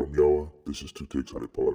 [0.00, 1.74] From Yawa, this is Two Takes on a Pod.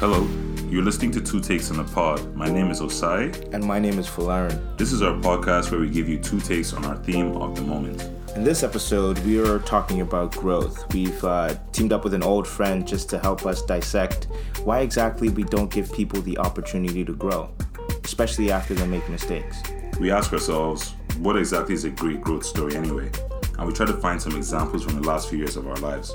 [0.00, 0.28] Hello,
[0.68, 2.36] you're listening to Two Takes on a Pod.
[2.36, 3.54] My name is Osai.
[3.54, 4.76] And my name is Falarin.
[4.76, 7.62] This is our podcast where we give you two takes on our theme of the
[7.62, 8.02] moment.
[8.36, 10.92] In this episode, we are talking about growth.
[10.92, 14.26] We've uh, teamed up with an old friend just to help us dissect
[14.64, 17.50] why exactly we don't give people the opportunity to grow,
[18.04, 19.62] especially after they make mistakes.
[19.98, 23.10] We ask ourselves, what exactly is a great growth story anyway?
[23.58, 26.14] And we try to find some examples from the last few years of our lives.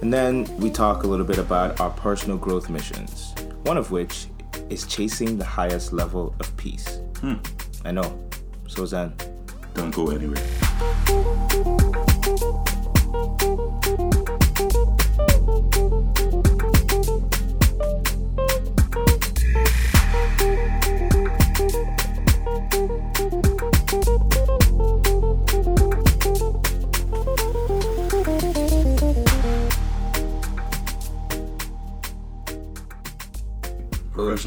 [0.00, 4.28] And then we talk a little bit about our personal growth missions, one of which
[4.70, 7.00] is chasing the highest level of peace.
[7.20, 7.34] Hmm.
[7.84, 8.18] I know.
[8.68, 9.12] So Zen.
[9.74, 10.67] Don't go anywhere.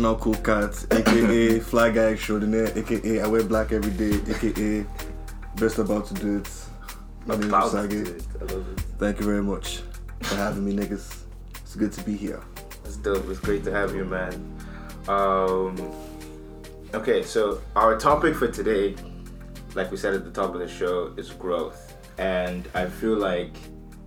[0.02, 4.84] Professional cool cat, aka fly guy extraordinaire, aka I wear black every day, aka
[5.58, 6.50] best about to do it.
[7.28, 8.08] My name is About to Usagi.
[8.08, 8.24] it.
[8.42, 8.80] I love it.
[8.98, 9.82] Thank you very much
[10.24, 11.26] for having me, niggas.
[11.58, 12.42] It's good to be here.
[12.84, 13.30] It's dope.
[13.30, 14.34] It's great to have you, man.
[15.08, 15.78] Um,
[16.96, 18.96] okay, so our topic for today,
[19.76, 21.96] like we said at the top of the show, is growth.
[22.18, 23.54] And I feel like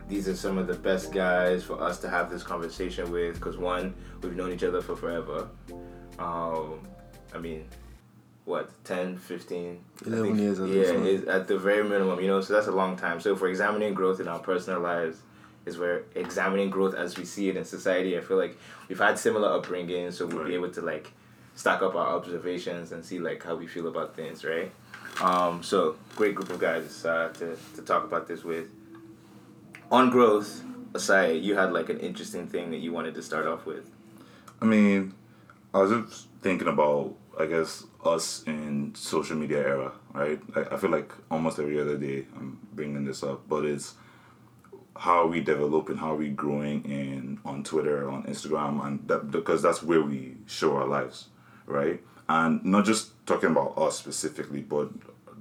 [0.09, 3.57] these are some of the best guys for us to have this conversation with because,
[3.57, 5.49] one, we've known each other for forever.
[6.19, 6.81] Um,
[7.35, 7.67] I mean,
[8.45, 9.81] what, 10, 15?
[10.07, 12.97] 11 think- years at Yeah, at the very minimum, you know, so that's a long
[12.97, 13.21] time.
[13.21, 15.19] So for examining growth in our personal lives,
[15.67, 18.19] is we're examining growth as we see it in society.
[18.19, 18.59] I feel like
[18.89, 20.49] we've had similar upbringings, so we'll Right.
[20.49, 21.11] be able to like
[21.55, 24.71] stack up our observations and see like how we feel about things, right?
[25.23, 28.67] Um, so great group of guys uh, to to talk about this with.
[29.95, 33.65] On growth, aside, you had like an interesting thing that you wanted to start off
[33.65, 33.93] with.
[34.61, 35.15] I mean,
[35.73, 40.41] I was just thinking about, I guess, us in social media era, right?
[40.57, 43.95] I, I feel like almost every other day I'm bringing this up, but it's
[44.97, 49.31] how are we developing, how are we growing in on Twitter, on Instagram, and that
[49.31, 51.29] because that's where we show our lives,
[51.67, 52.03] right?
[52.29, 54.91] And not just talking about us specifically, but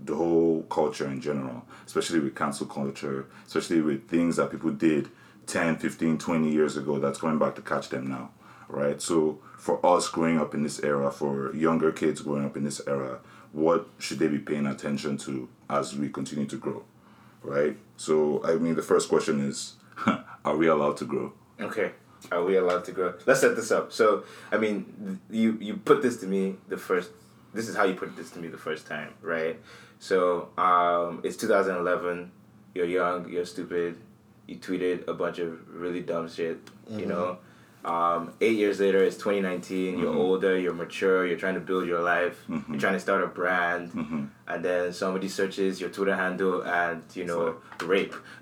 [0.05, 5.09] the whole culture in general, especially with cancel culture, especially with things that people did
[5.47, 8.29] 10, 15, 20 years ago that's coming back to catch them now,
[8.67, 9.01] right?
[9.01, 12.81] So for us growing up in this era, for younger kids growing up in this
[12.87, 13.19] era,
[13.51, 16.83] what should they be paying attention to as we continue to grow,
[17.41, 17.77] right?
[17.97, 19.75] So, I mean, the first question is
[20.45, 21.33] are we allowed to grow?
[21.59, 21.91] Okay.
[22.31, 23.13] Are we allowed to grow?
[23.25, 23.91] Let's set this up.
[23.91, 27.11] So, I mean, you you put this to me the first.
[27.53, 29.59] This is how you put this to me the first time, right?
[29.99, 32.31] So, um, it's 2011.
[32.73, 33.29] You're young.
[33.29, 33.97] You're stupid.
[34.47, 36.59] You tweeted a bunch of really dumb shit.
[36.89, 37.37] You know.
[37.85, 39.99] Um, eight years later, it's 2019.
[39.99, 40.57] You're older.
[40.57, 41.27] You're mature.
[41.27, 42.43] You're trying to build your life.
[42.47, 43.91] You're trying to start a brand,
[44.47, 48.15] and then somebody searches your Twitter handle and you know rape.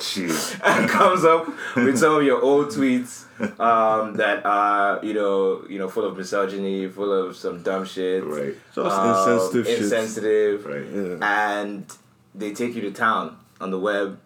[0.64, 1.46] And comes up
[1.76, 3.24] with some of your old tweets
[3.60, 8.24] um, that are you know you know full of misogyny, full of some dumb shit,
[8.24, 8.54] Right.
[8.74, 9.82] Just um, insensitive shit.
[9.82, 10.86] insensitive, Right.
[11.20, 11.54] Yeah.
[11.54, 11.86] and
[12.34, 14.18] they take you to town on the web,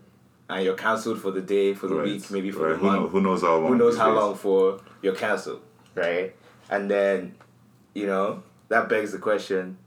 [0.48, 2.04] and you're cancelled for the day, for the Right.
[2.06, 2.70] week, maybe for right.
[2.72, 3.12] the Who, know, month.
[3.12, 3.68] who knows how long?
[3.72, 4.16] Who knows how days?
[4.20, 4.80] long for?
[5.02, 5.62] You're cancelled,
[5.94, 6.34] right?
[6.70, 7.34] And then,
[7.94, 9.78] you know, that begs the question.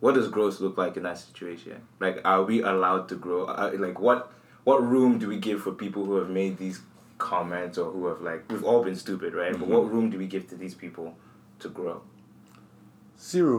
[0.00, 1.80] What does growth look like in that situation?
[1.98, 3.46] Like, are we allowed to grow?
[3.46, 4.30] Uh, like, what
[4.68, 6.78] what room do we give for people who have made these
[7.16, 9.52] comments or who have like we've all been stupid, right?
[9.52, 9.72] But Mm-hmm.
[9.74, 11.16] what room do we give to these people
[11.60, 12.02] to grow?
[13.18, 13.56] Zero.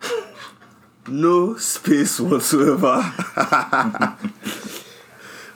[1.08, 2.94] no space whatsoever.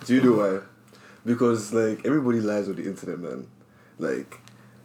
[0.06, 0.60] Do you know why?
[1.24, 3.46] Because like everybody lies on the internet, man.
[3.98, 4.40] Like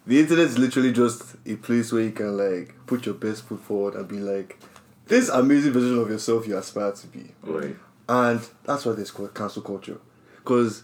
[0.06, 3.60] the internet is literally just a place where you can like put your best foot
[3.60, 4.60] forward and be like
[5.08, 7.32] this amazing version of yourself you aspire to be.
[7.44, 7.76] Right.
[8.08, 10.00] And that's why there's called cancel culture.
[10.44, 10.84] Because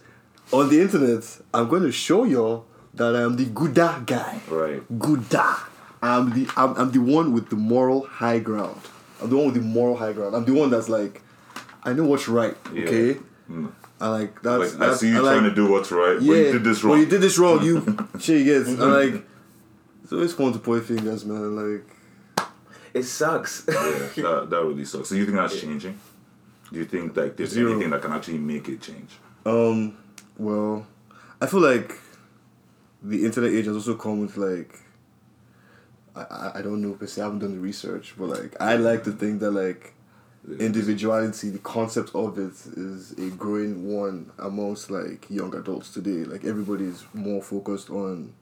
[0.51, 1.23] on the internet,
[1.53, 4.39] I'm going to show y'all that I am the gooda guy.
[4.49, 4.81] Right.
[4.99, 5.59] Gooda.
[6.01, 8.79] I'm the I'm, I'm the one with the moral high ground.
[9.21, 10.35] I'm the one with the moral high ground.
[10.35, 11.21] I'm the one that's like,
[11.83, 12.55] I know what's right.
[12.73, 12.83] Yeah.
[12.83, 13.19] Okay.
[13.49, 13.71] Mm.
[13.99, 14.75] I like that's.
[14.75, 16.33] Like, I see you I like, trying to do what's right, Yeah.
[16.33, 16.91] but you did this wrong.
[16.91, 18.45] When you did this wrong, you shit.
[18.45, 18.67] Yes.
[18.67, 19.25] I'm like.
[20.03, 21.55] It's always fun to point fingers, man.
[21.55, 21.83] Like.
[22.93, 23.65] It sucks.
[23.67, 25.09] yeah, that, that really sucks.
[25.09, 25.99] So you think that's changing?
[26.71, 27.71] Do you think like there's Zero.
[27.71, 29.11] anything that can actually make it change?
[29.47, 29.97] Um,
[30.37, 30.85] well,
[31.41, 31.93] I feel like
[33.01, 34.79] the internet age has also come with like
[36.15, 37.21] I, I I don't know per se.
[37.21, 39.93] I haven't done the research, but like I like to think that like
[40.59, 46.23] individuality, the concept of it is a growing one amongst like young adults today.
[46.25, 48.33] Like everybody's more focused on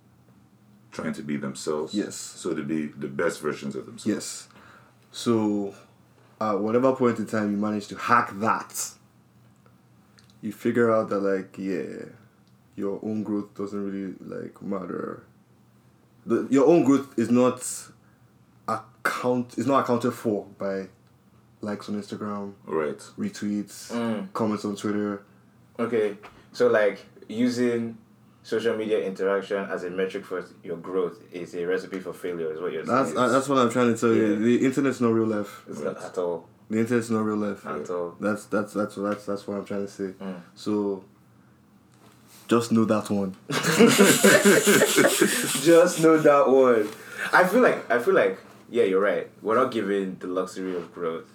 [0.91, 1.93] trying to be themselves.
[1.93, 2.15] Yes.
[2.15, 4.05] So to be the best versions of themselves.
[4.05, 4.47] yes.
[5.11, 5.73] So,
[6.41, 8.91] at whatever point in time you manage to hack that,
[10.45, 12.05] you figure out that like yeah,
[12.75, 15.23] your own growth doesn't really like matter.
[16.25, 17.61] The your own growth is not
[18.67, 20.87] account is not accounted for by
[21.61, 22.99] likes on Instagram, Right.
[23.17, 24.31] retweets, Mm.
[24.33, 25.23] comments on Twitter.
[25.79, 26.17] Okay,
[26.51, 27.97] so like using
[28.43, 32.61] social media interaction as a metric for your growth is a recipe for failure, is
[32.61, 33.17] what you're saying.
[33.17, 34.35] uh, that's what I'm trying to tell you.
[34.35, 35.63] The internet's not real life.
[35.67, 36.47] it's not at all.
[36.69, 37.65] The internet's not real life.
[37.65, 38.15] At all.
[38.19, 40.13] That's that's that's that's that's what I'm trying to say.
[40.19, 40.41] Mm.
[40.55, 41.03] So
[42.47, 43.35] just know that one.
[45.63, 46.89] Just know that one.
[47.33, 48.39] I feel like I feel like
[48.69, 49.27] yeah, you're right.
[49.41, 51.29] We're not given the luxury of growth,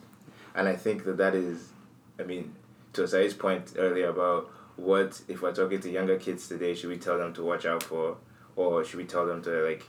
[0.55, 1.71] and I think that that is,
[2.19, 2.55] I mean,
[2.93, 6.99] to Osai's point earlier about what if we're talking to younger kids today, should we
[6.99, 8.17] tell them to watch out for,
[8.55, 9.85] or should we tell them to like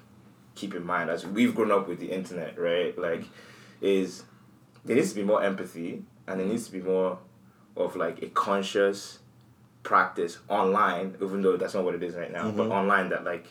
[0.55, 2.97] keep in mind as we've grown up with the internet, right?
[2.97, 3.25] Like,
[3.79, 4.23] is
[4.85, 7.19] there needs to be more empathy, and there needs to be more
[7.75, 9.19] of like a conscious
[9.83, 12.71] practice online, even though that's not what it is right now, but mm-hmm.
[12.71, 13.47] online that like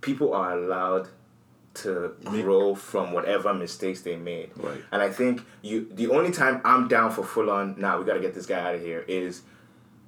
[0.00, 1.08] people are allowed
[1.74, 4.50] to grow from whatever mistakes they made.
[4.56, 4.82] Right.
[4.92, 8.20] And I think you the only time I'm down for full on now we gotta
[8.20, 9.42] get this guy out of here is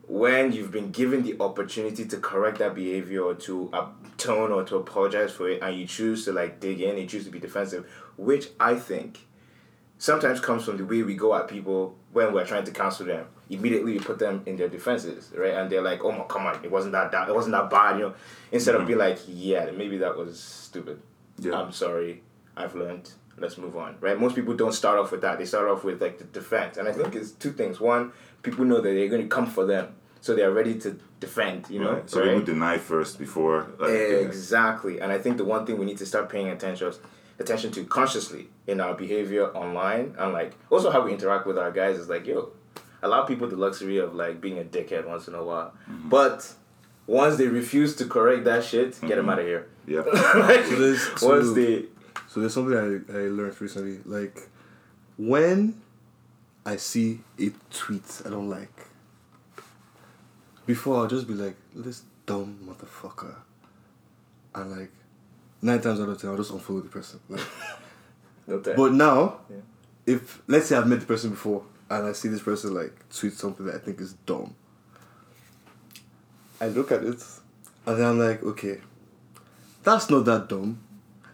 [0.06, 4.76] when you've been given the opportunity to correct that behavior or to atone or to
[4.76, 7.90] apologize for it and you choose to like dig in, you choose to be defensive,
[8.18, 9.20] which I think
[9.98, 13.26] sometimes comes from the way we go at people when we're trying to counsel them.
[13.50, 15.54] Immediately we put them in their defenses, right?
[15.54, 17.98] And they're like, "Oh my, come on, it wasn't that, that it wasn't that bad,"
[17.98, 18.14] you know.
[18.52, 18.88] Instead of mm-hmm.
[18.88, 21.02] be like, "Yeah, maybe that was stupid.
[21.38, 21.60] Yeah.
[21.60, 22.22] I'm sorry.
[22.56, 23.12] I've learned.
[23.36, 24.18] Let's move on." Right?
[24.18, 25.38] Most people don't start off with that.
[25.38, 27.80] They start off with like the defense, and I think it's two things.
[27.80, 28.12] One,
[28.42, 31.68] people know that they're going to come for them, so they are ready to defend.
[31.68, 32.10] You know, Right.
[32.10, 32.34] So right?
[32.34, 33.68] would deny first before.
[33.78, 34.26] Like, yeah.
[34.28, 35.00] Exactly.
[35.00, 36.92] And I think the one thing we need to start paying attention
[37.38, 41.70] attention to consciously in our behavior online and like also how we interact with our
[41.72, 42.50] guys is like, yo,
[43.02, 45.72] allow people the luxury of like being a dickhead once in a while.
[45.90, 46.08] Mm-hmm.
[46.08, 46.52] But
[47.06, 49.66] once they refuse to correct that shit, get them out of here.
[49.86, 50.00] Yeah.
[50.34, 51.84] Like, So there's- once so- they
[52.28, 53.98] So there's something I, I learned recently.
[54.04, 54.48] Like
[55.18, 55.80] when
[56.66, 58.72] I see a tweet I don't like,
[60.66, 63.34] before I'll just be like, this dumb motherfucker.
[64.54, 64.92] And like
[65.64, 67.18] nine times out of ten I'll just unfollow the person.
[67.28, 67.40] Like,
[68.64, 68.76] time.
[68.76, 69.56] but now Yeah.
[70.06, 73.32] if let's say I've met the person before and I see this person like tweet
[73.34, 74.54] something that I think is dumb.
[76.60, 77.22] I look at it
[77.86, 78.80] and then I'm like, okay,
[79.82, 80.80] that's not that dumb.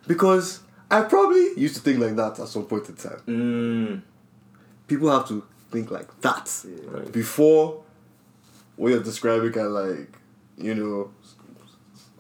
[0.07, 0.61] Because
[0.91, 3.23] I probably used to think like that at some point in time.
[3.27, 4.03] mm,
[4.89, 7.13] People have to think like that Right.
[7.13, 7.83] before
[8.77, 10.09] what you're describing can like,
[10.57, 11.11] you know,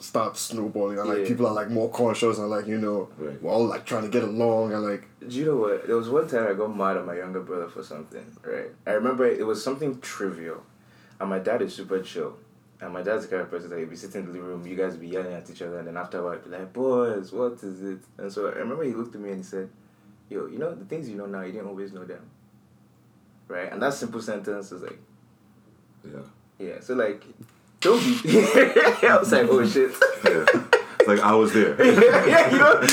[0.00, 1.28] s- start snowballing and like Yeah.
[1.28, 3.40] people are like more conscious and like, you know, Right.
[3.42, 5.86] we're all like trying to get along and like Do you know what?
[5.86, 8.70] There was one time I got mad at my younger brother for something, right?
[8.86, 10.62] I remember it was something trivial.
[11.20, 12.36] And my dad is super chill.
[12.80, 14.66] And my dad's the kind of person that he'd be sitting in the living room,
[14.66, 16.72] you guys be yelling at each other, and then after a while, he'd be like,
[16.72, 17.98] boys, what is it?
[18.16, 19.68] And so I remember he looked at me and he said,
[20.30, 22.22] yo, you know, the things you know now, you didn't always know them.
[23.48, 23.70] Right?
[23.70, 24.98] And that simple sentence is like,
[26.04, 26.20] Yeah.
[26.58, 26.80] yeah.
[26.80, 27.22] So, like,
[27.80, 28.30] don't be.
[29.08, 29.92] I was like, oh shit.
[30.24, 30.44] Yeah.
[30.98, 31.74] It's like I was there.
[32.28, 32.82] yeah, you know?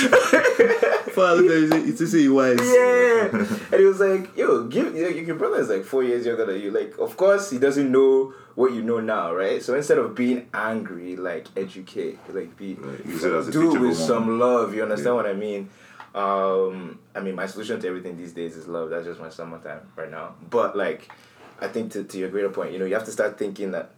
[1.18, 2.58] Father, it's to say wise.
[2.62, 3.28] Yeah.
[3.72, 6.62] and he was like, yo, give your, your brother is like four years younger than
[6.62, 6.72] you.
[6.72, 9.62] Like, of course he doesn't know what you know now, right?
[9.62, 13.06] So instead of being angry, like educate, like be Right.
[13.06, 14.40] Use it as a do it with some moment.
[14.40, 14.74] love.
[14.74, 15.14] You understand Yeah.
[15.14, 15.70] what I mean?
[16.16, 18.90] Um, I mean, my solution to everything these days is love.
[18.90, 20.36] That's just my summertime right now.
[20.50, 21.12] But like,
[21.60, 23.92] I think to to your greater point, you know, you have to start thinking that.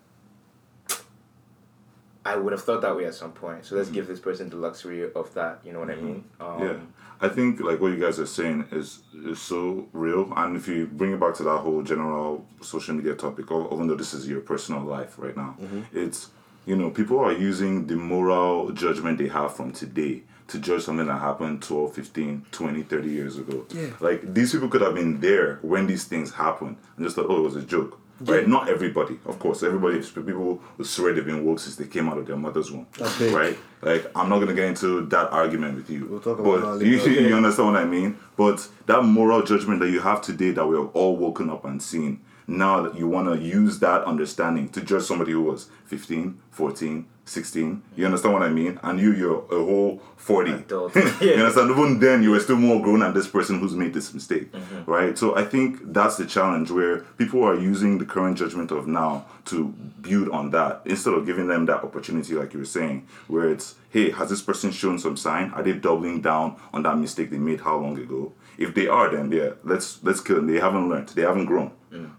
[2.30, 3.66] I would have thought that way at some point.
[3.66, 5.60] So let's give this person the luxury of that.
[5.66, 6.24] You know what I mean?
[6.40, 6.64] Um, Mm-hmm.
[6.66, 6.78] yeah.
[7.22, 9.00] I think like what you guys are saying is
[9.32, 13.14] is so real, and if you bring it back to that whole general social media
[13.26, 15.52] topic, or even though this is your personal life right now,
[15.94, 16.20] it's
[16.66, 21.08] you know people are using the moral judgment they have from today to judge something
[21.08, 23.90] that happened 12 15 20 30 years ago Yeah.
[24.00, 27.38] like these people could have been there when these things happened and just thought oh
[27.42, 29.64] it was a joke right not everybody of course.
[29.64, 32.88] Everybody people who swear they've been woke since they came out of their mother's womb
[33.18, 33.34] big.
[33.34, 33.58] right?
[33.82, 36.08] Like i'm not gonna get into that argument with you.
[36.10, 36.98] We'll talk about but that you,
[37.28, 38.18] you understand what I mean?
[38.36, 41.82] But that moral judgment that you have today that we have all woken up and
[41.82, 46.40] seen, now that you want to use that understanding to judge somebody who was 15,
[46.52, 47.82] 14, 16.
[47.96, 48.80] You understand what I mean?
[48.84, 50.52] And you, you're a whole 40.
[50.52, 50.96] Adult.
[51.22, 51.72] you understand?
[51.72, 54.92] Even then, you were still more grown than this person who's made this mistake, Mm-hmm.
[54.92, 55.18] right?
[55.18, 59.26] So I think that's the challenge where people are using the current judgment of now
[59.46, 59.68] to
[60.02, 63.76] build on that instead of giving them that opportunity, like you were saying, where it's,
[63.92, 65.52] hey, has this person shown some sign?
[65.52, 68.34] Are they doubling down on that mistake they made how long ago?
[68.58, 70.48] If they are, then yeah, let's let's kill them.
[70.48, 71.10] They haven't learned.
[71.10, 71.72] They haven't grown,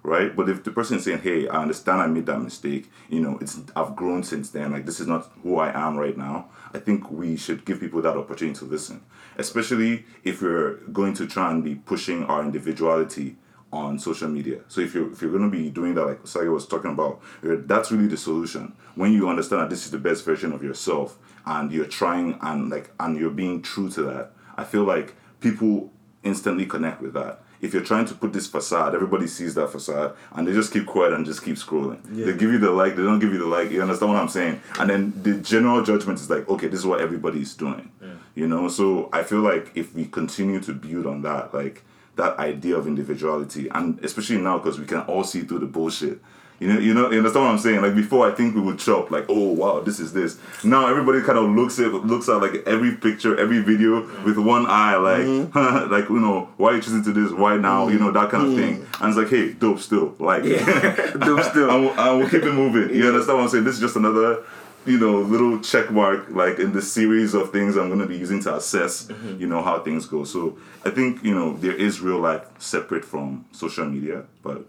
[0.03, 0.35] right?
[0.35, 2.91] But if the person is saying, "Hey, I understand I made that mistake.
[3.09, 4.73] You know, it's I've grown since then.
[4.73, 8.03] Like this is not who I am right now." I think we should give people
[8.03, 9.03] that opportunity to listen,
[9.37, 13.37] especially if we're going to try and be pushing our individuality
[13.73, 14.61] on social media.
[14.69, 17.21] So if you're if you're going to be doing that, like Sagi was talking about,
[17.45, 18.75] uh, that's really the solution.
[18.95, 22.71] When you understand that this is the best version of yourself, and you're trying and
[22.71, 27.43] like and you're being true to that, I feel like people instantly connect with that.
[27.61, 30.87] If you're trying to put this facade, everybody sees that facade and they just keep
[30.87, 32.01] quiet and just keep scrolling.
[32.05, 33.71] They give you the like, they don't give you the like.
[33.71, 34.61] You understand what I'm saying?
[34.79, 37.91] And then the general judgment is like, okay, this is what everybody's doing.
[38.35, 41.83] You know, so I feel like if we continue to build on that, like
[42.17, 46.21] that idea of individuality, and especially now because we can all see through the bullshit.
[46.61, 47.81] You know, you know, you understand what I'm saying?
[47.81, 50.39] Like before, I think we would chop like, oh wow, this is this.
[50.63, 54.67] Now everybody kind of looks at looks at like every picture, every video with one
[54.67, 55.91] eye, like, mm-hmm.
[55.91, 57.33] like you know, why are you choosing to this?
[57.33, 57.89] Why now?
[57.89, 58.83] You know that kind of thing.
[58.83, 59.03] Mm-hmm.
[59.03, 60.43] And it's like, hey, dope still, like,
[61.19, 61.71] dope still.
[61.71, 62.95] and, we'll, and we'll keep it moving.
[62.95, 63.65] You understand what I'm saying?
[63.65, 64.45] This is just another.
[64.87, 68.43] You know, little check mark like in the series of things I'm gonna be using
[68.45, 69.39] to assess, mm-hmm.
[69.39, 70.25] you know, how things go.
[70.25, 74.65] So I think you know there is real life separate from social media, but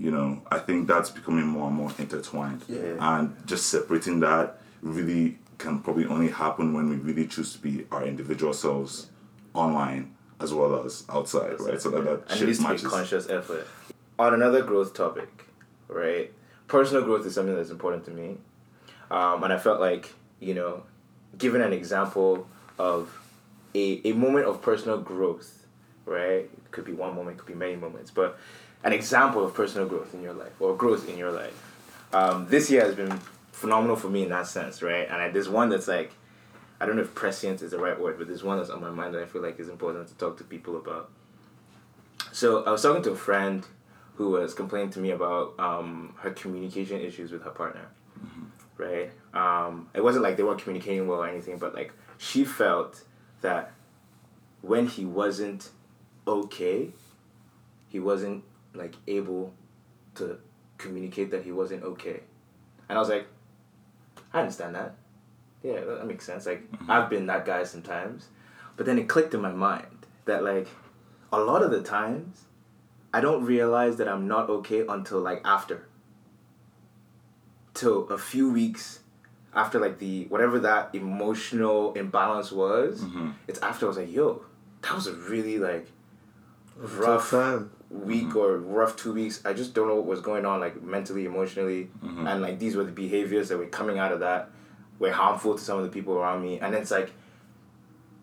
[0.00, 2.96] you know i think that's becoming more and more intertwined Yeah.
[3.08, 7.86] and just separating that really can probably only happen when we really choose to be
[7.92, 9.10] our individual selves
[9.52, 13.28] online as well as outside right so that that and it needs to be conscious
[13.28, 13.66] effort.
[14.18, 15.30] On another growth topic,
[15.88, 16.30] right?
[16.68, 18.36] Personal growth is something that's important to me,
[19.10, 20.04] um, and I felt like
[20.40, 20.82] you know,
[21.38, 22.46] given an example
[22.78, 23.00] of
[23.74, 25.66] a a moment of personal growth,
[26.04, 26.44] right?
[26.58, 28.38] It could be one moment, could be many moments, but
[28.82, 31.54] an example of personal growth in your life or growth in your life.
[32.12, 33.20] Um, this year has been
[33.52, 35.06] phenomenal for me in that sense, right?
[35.08, 36.12] And I, there's one that's like,
[36.80, 38.90] I don't know if prescient is the right word, but there's one that's on my
[38.90, 41.10] mind that I feel like is important to talk to people about.
[42.32, 43.66] So I was talking to a friend
[44.14, 47.88] who was complaining to me about um, her communication issues with her partner,
[48.76, 49.10] right?
[49.34, 53.02] Um, it wasn't like they weren't communicating well or anything, but like she felt
[53.40, 53.72] that
[54.62, 55.70] when he wasn't
[56.26, 56.90] okay,
[57.88, 59.52] he wasn't like able
[60.16, 60.38] to
[60.78, 62.20] communicate that he wasn't okay.
[62.88, 63.26] And I was like,
[64.32, 64.94] I understand that.
[65.62, 66.46] Yeah, that makes sense.
[66.46, 66.90] Like mm-hmm.
[66.90, 68.28] I've been that guy sometimes.
[68.76, 70.68] But then it clicked in my mind that like
[71.32, 72.44] a lot of the times
[73.12, 75.86] I don't realize that I'm not okay until like after.
[77.74, 79.00] Till a few weeks
[79.54, 83.30] after like the whatever that emotional imbalance was, mm-hmm.
[83.48, 84.42] it's after I was like, yo,
[84.82, 85.88] that was a really like
[86.76, 87.70] rough time.
[87.90, 88.38] Week mm-hmm.
[88.38, 89.44] or rough two weeks.
[89.44, 92.26] I just don't know what was going on, like mentally, emotionally, mm-hmm.
[92.26, 94.50] and like these were the behaviors that were coming out of that
[94.98, 96.60] were harmful to some of the people around me.
[96.60, 97.10] And it's like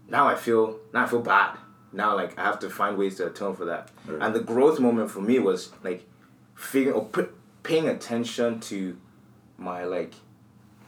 [0.08, 1.58] now I feel now I feel bad.
[1.92, 3.92] Now like I have to find ways to atone for that.
[4.06, 4.22] Right.
[4.22, 6.06] And the growth moment for me was like
[6.56, 7.30] figuring or
[7.64, 8.98] paying attention to
[9.58, 10.14] my like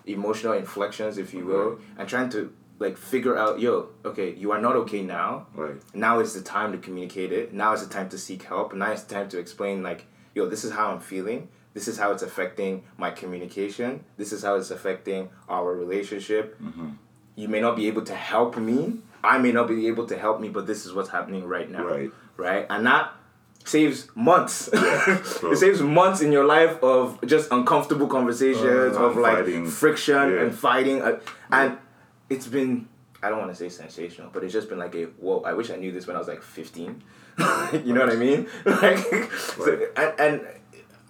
[0.05, 4.61] emotional inflections, if you will, and trying to like figure out, yo, okay, you are
[4.61, 7.53] not okay now right now is the time to communicate it.
[7.53, 8.73] Now is the time to seek help.
[8.73, 11.49] Now is the time to explain like, yo, this is how I'm feeling.
[11.73, 14.03] This is how it's affecting my communication.
[14.17, 16.59] This is how it's affecting our relationship.
[17.35, 18.99] You may not be able to help me.
[19.23, 21.83] I may not be able to help me, but this is what's happening right now.
[21.85, 22.11] Right.
[22.37, 22.65] Right.
[22.69, 23.11] And that
[23.65, 24.69] saves months.
[25.41, 25.51] bro.
[25.51, 29.65] it saves months in your life of just uncomfortable conversations, Uh, of like fighting.
[29.67, 30.41] friction Yeah.
[30.43, 31.01] and fighting.
[31.01, 31.19] Uh,
[31.51, 31.77] and
[32.29, 32.87] it's been
[33.21, 35.41] I don't want to say sensational, but it's just been like a whoa.
[35.41, 37.03] I wish I knew this when I was like fifteen.
[37.85, 38.47] you know what I mean?
[38.65, 38.97] Like,
[39.33, 40.47] so, and, and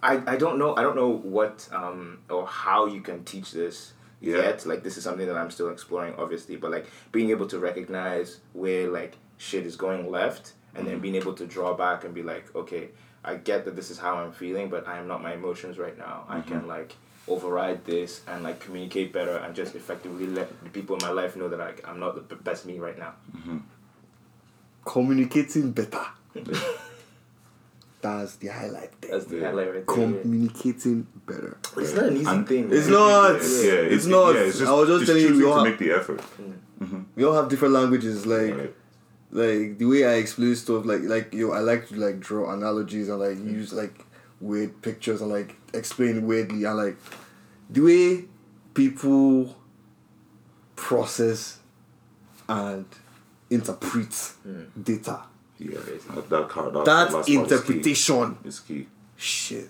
[0.01, 3.93] I, I don't know I don't know what um or how you can teach this
[4.21, 4.37] Yeah.
[4.37, 4.65] yet.
[4.65, 6.55] Like this is something that I'm still exploring, obviously.
[6.55, 11.15] But like being able to recognize where like shit is going left, and then being
[11.15, 12.89] able to draw back and be like, okay,
[13.23, 15.97] I get that this is how I'm feeling, but I am not my emotions right
[15.97, 16.25] now.
[16.27, 16.95] I can like
[17.29, 21.35] override this and like communicate better and just effectively let the people in my life
[21.35, 23.13] know that like I'm not the best me right now.
[23.37, 23.57] Mm-hmm.
[24.85, 26.05] Communicating better.
[28.01, 29.11] That's the highlight there.
[29.11, 29.47] That's the Yeah.
[29.47, 29.97] highlight right there.
[29.97, 30.21] yeah.
[30.21, 31.57] Communicating better.
[31.77, 32.69] It's not an easy And- thing.
[32.71, 32.93] It's man.
[32.93, 33.33] not.
[33.41, 34.35] yeah, It's not.
[34.35, 36.19] yeah, it's I was just it's telling you, choosing we to all- make the effort
[36.41, 36.53] mm.
[36.81, 37.01] mm-hmm.
[37.15, 38.25] We all have different languages.
[38.25, 38.73] Like, right
[39.31, 40.85] like the way I explain stuff.
[40.85, 44.05] Like, like yo, I like to like draw analogies and like use like
[44.41, 46.97] weird pictures and like explain weirdly and like
[47.69, 48.25] the way
[48.73, 49.55] people
[50.75, 51.59] process
[52.47, 52.85] and
[53.49, 54.63] interpret Hmm.
[54.81, 55.19] data.
[55.59, 55.71] Yeah,
[56.15, 57.35] that, that, that, That last is key.
[57.35, 58.87] interpretation, is key.
[59.17, 59.69] shit.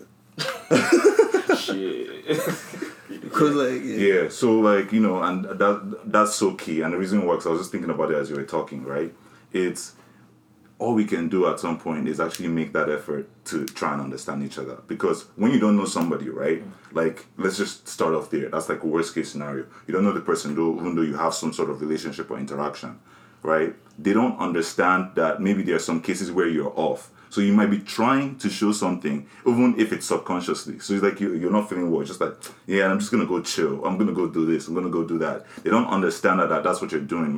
[1.57, 2.25] Shit.
[3.09, 3.97] Because like yeah.
[4.23, 6.81] Yeah, so like you know, and that that's so key.
[6.81, 8.83] And the reason why, 'cause I was just thinking about it as you were talking,
[8.85, 9.11] right?
[9.51, 9.93] It's
[10.79, 14.01] all we can do at some point is actually make that effort to try and
[14.01, 14.77] understand each other.
[14.87, 16.63] Because when you don't know somebody, right?
[16.93, 18.49] Like let's just start off there.
[18.49, 19.65] That's like a worst case scenario.
[19.87, 22.39] You don't know the person, though, even though you have some sort of relationship or
[22.39, 22.99] interaction,
[23.43, 23.75] right?
[23.97, 27.11] They don't understand that maybe there are some cases where you're off.
[27.31, 30.79] So you might be trying to show something, even if it's subconsciously.
[30.79, 32.01] So it's like you, you're not feeling well.
[32.01, 32.33] It's just like,
[32.65, 33.85] yeah, I'm just gonna go chill.
[33.85, 34.67] I'm gonna go do this.
[34.67, 35.45] I'm gonna go do that.
[35.63, 37.37] They don't understand that, that that's what you're doing.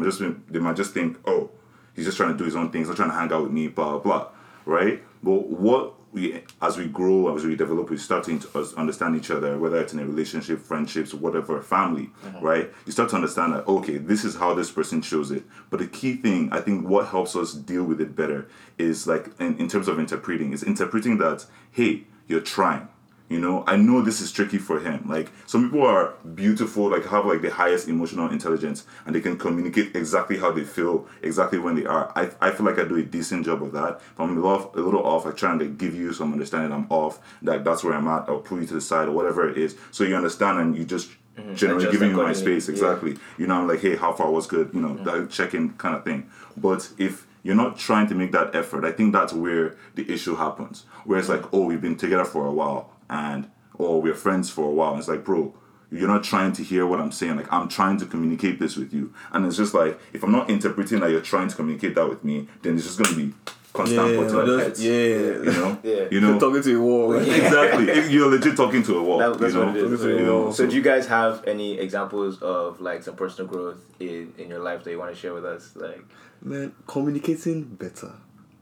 [0.50, 1.50] They might just think, oh,
[1.96, 2.88] he's just trying to do his own things.
[2.88, 3.68] Not trying to hang out with me.
[3.68, 4.00] Blah blah.
[4.00, 4.28] blah
[4.66, 5.04] right?
[5.24, 9.58] But what we, as we grow, as we develop, we start to understand each other,
[9.58, 12.44] whether it's in a relationship, friendships, whatever, family, mm-hmm.
[12.44, 12.70] right?
[12.86, 15.44] You start to understand that, okay, this is how this person shows it.
[15.70, 19.28] But the key thing, I think, what helps us deal with it better is like,
[19.40, 22.90] in, in terms of interpreting, is interpreting that, hey, you're trying.
[23.32, 25.06] You know, I know this is tricky for him.
[25.08, 29.38] Like some people are beautiful, like have like the highest emotional intelligence, and they can
[29.38, 32.12] communicate exactly how they feel, exactly when they are.
[32.14, 34.02] I, I feel like I do a decent job of that.
[34.12, 36.34] If I'm a little, off, a little off, I try and like, give you some
[36.34, 36.74] understanding.
[36.74, 37.22] I'm off.
[37.42, 38.28] That that's where I'm at.
[38.28, 40.84] I'll pull you to the side or whatever it is, so you understand and you
[40.84, 41.56] just mm-hmm.
[41.56, 42.74] generally Adjust giving you my space yeah.
[42.74, 43.16] exactly.
[43.38, 44.72] You know, I'm like, hey, how far was good?
[44.74, 45.06] You know, mm-hmm.
[45.06, 46.30] that check-in kind of thing.
[46.58, 50.36] But if you're not trying to make that effort, I think that's where the issue
[50.36, 50.84] happens.
[51.06, 54.66] Where it's like, oh, we've been together for a while and or we're friends for
[54.66, 54.92] a while.
[54.92, 55.54] And it's like, bro,
[55.92, 57.36] you're not trying to hear what I'm saying.
[57.36, 59.14] Like I'm trying to communicate this with you.
[59.34, 62.24] And it's just like if I'm not interpreting that you're trying to communicate that with
[62.24, 63.34] me, then it's just gonna be
[63.74, 64.84] constant Yeah, butting of heads.
[64.84, 64.92] yeah.
[64.94, 65.78] You know?
[65.84, 65.94] Yeah.
[65.94, 66.40] You You're know?
[66.40, 67.14] talking to a wall.
[67.14, 67.28] right?
[67.28, 67.90] exactly.
[67.90, 69.18] If You're legit talking to a wall.
[69.20, 69.66] That, that's you know?
[69.68, 69.92] what it is.
[69.92, 73.80] That's You know, So, do you guys have any examples of like some personal growth
[74.00, 75.74] in, in your life that you want to share with us?
[75.76, 76.04] Like,
[76.44, 78.12] Man, communicating better.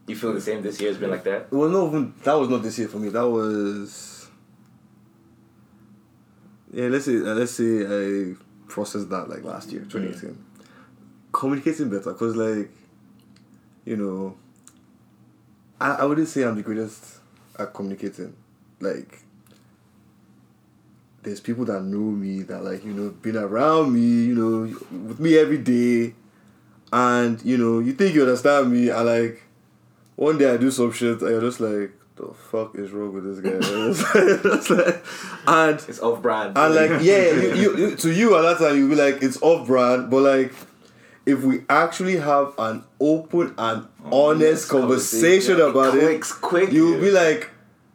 [0.06, 1.50] you feel the same this year has been like that?
[1.52, 3.08] Well, no, that was not this year for me.
[3.08, 4.09] That was
[6.72, 6.88] yeah.
[6.88, 8.34] Let's say uh, let's say I
[8.68, 10.44] processed that like last year, twenty eighteen.
[11.32, 12.70] Communicating better, cause like,
[13.84, 14.36] you know,
[15.80, 17.20] I I wouldn't say I'm the greatest
[17.58, 18.34] at communicating.
[18.80, 19.20] Like,
[21.22, 25.20] there's people that know me that like you know been around me, you know, with
[25.20, 26.14] me every day,
[26.92, 29.42] and you know you think you understand me, and like
[30.20, 31.92] one day I do some shit and you're just like,
[32.28, 35.00] the fuck is wrong with this guy?
[35.46, 36.56] And It's off brand.
[36.56, 39.40] and like yeah, you, you, you to you at that time you'll be like it's
[39.42, 40.52] off brand, but like
[41.26, 45.60] if we actually have an open and mm, honest conversation conversation.
[45.60, 46.72] about it, Quick, quick.
[46.72, 47.50] you'll be like,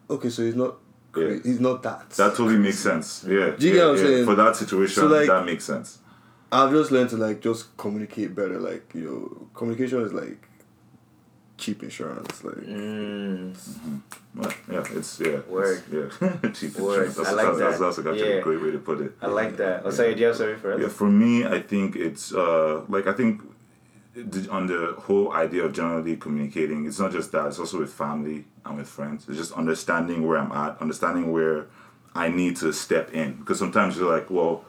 [0.10, 0.76] okay, so he's not,
[1.18, 1.38] Yeah.
[1.44, 2.10] he's not that.
[2.12, 3.26] That totally makes sense.
[3.28, 3.56] Yeah.
[3.58, 4.04] Do you yeah, get what I'm yeah.
[4.04, 4.26] saying?
[4.26, 6.00] For that situation, So, like- that makes sense.
[6.52, 8.60] I've just learned to like just communicate better.
[8.60, 10.45] Like you know, communication is like
[11.58, 12.44] cheap insurance.
[12.44, 13.56] Like Mm,
[14.36, 15.40] Well, yeah, it's yeah.
[15.48, 15.84] Word.
[15.92, 16.50] It's, yeah.
[16.54, 17.08] Cheap Word.
[17.08, 17.16] insurance.
[17.16, 17.86] That's, I like that's, that's, that.
[17.86, 18.36] that's actually Yeah.
[18.36, 19.12] a great way to put it.
[19.22, 19.82] I like that.
[19.86, 20.82] Oh, sorry, do you have something for us?
[20.82, 23.42] Yeah, for me, I think it's uh like I think
[24.50, 27.48] on the whole idea of generally communicating, it's not just that.
[27.48, 29.28] It's also with family and with friends.
[29.28, 31.68] It's just understanding where I'm at, understanding where
[32.14, 33.34] I need to step in.
[33.34, 34.64] Because sometimes you're like, well,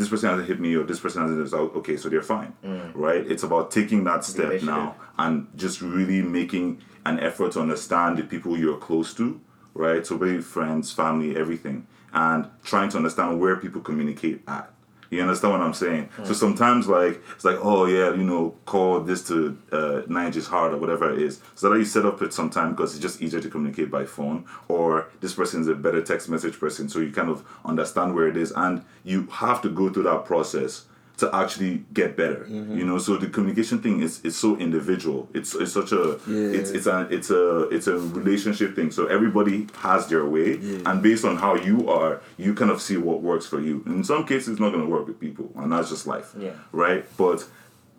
[0.00, 1.48] this person hasn't hit me or this person hasn't.
[1.50, 2.90] So okay, so they're fine, mm.
[2.94, 3.24] right?
[3.30, 8.22] It's about taking that step now and just really making an effort to understand the
[8.22, 9.38] people you're close to,
[9.74, 10.06] right?
[10.06, 14.72] So maybe friends, family, everything, and trying to understand where people communicate at.
[15.10, 16.08] You understand what I'm saying?
[16.24, 20.72] So sometimes like it's like, oh yeah, you know, call this to uh Nigel's hard
[20.72, 21.40] or whatever it is.
[21.56, 24.46] So that you set up it sometime because it's just easier to communicate by phone
[24.68, 26.88] or this person is a better text message person.
[26.88, 30.24] So you kind of understand where it is and you have to go through that
[30.24, 30.84] process
[31.20, 32.46] to actually get better.
[32.48, 32.86] You mm-hmm.
[32.88, 35.28] know, so the communication thing is is so individual.
[35.32, 36.58] It's it's such a Yeah.
[36.58, 38.90] it's it's a it's a it's a relationship thing.
[38.90, 40.54] So everybody has their way,
[40.86, 43.82] and based on how you are, you kind of see what works for you.
[43.86, 46.32] In some cases, it's not going to work with people, and that's just life.
[46.38, 46.52] Yeah.
[46.72, 47.04] Right.
[47.16, 47.46] But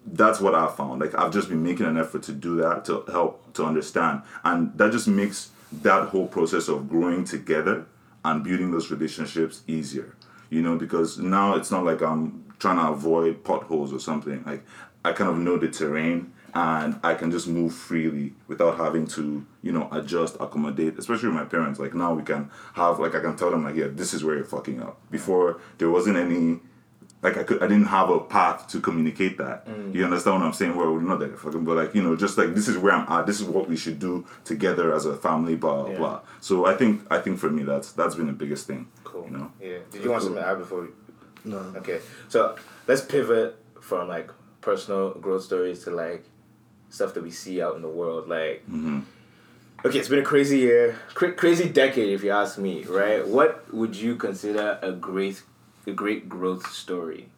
[0.06, 1.02] that's what I found.
[1.02, 4.76] Like I've just been making an effort to do that to help to understand, and
[4.78, 7.86] that just makes that whole process of growing together
[8.26, 10.16] and building those relationships easier.
[10.50, 14.44] You know, because now it's not like I'm trying to avoid potholes or something.
[14.46, 14.64] Like
[15.04, 19.46] I kind of know the terrain and I can just move freely without having to,
[19.62, 21.80] you know, adjust, accommodate, especially with my parents.
[21.80, 24.36] Like now we can have like I can tell them like, yeah, this is where
[24.36, 25.00] you're fucking up.
[25.10, 26.60] Before there wasn't any
[27.22, 29.68] like I could I didn't have a path to communicate that.
[29.68, 29.94] Mm.
[29.94, 30.76] You understand what I'm saying?
[30.76, 33.26] Well, not that fucking, but like you know, just like this is where I'm at.
[33.26, 35.56] This is what we should do together as a family.
[35.56, 35.92] Blah blah.
[35.92, 35.98] Yeah.
[35.98, 36.22] blah.
[36.42, 38.88] So I think I think for me that's that's been the biggest thing.
[39.04, 39.26] Cool.
[39.26, 39.52] You know.
[39.62, 39.78] Yeah.
[39.92, 40.88] Did you want something to add before we
[41.44, 41.58] No.
[41.78, 42.00] Okay,
[42.30, 42.56] so
[42.88, 44.30] let's pivot from like
[44.62, 46.26] personal growth stories to like
[46.90, 48.28] stuff that we see out in the world.
[48.28, 49.02] Like, mm-hmm.
[49.86, 52.84] okay, it's been a crazy year, cra- crazy decade, if you ask me.
[52.84, 53.28] Right?
[53.28, 55.42] What would you consider a great,
[55.88, 57.30] a great growth story?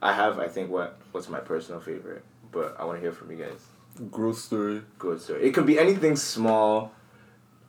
[0.00, 3.30] I have, I think, what what's my personal favorite, but I want to hear from
[3.30, 4.10] you guys.
[4.10, 4.82] Growth story.
[4.98, 5.44] Growth story.
[5.44, 6.92] It could be anything small,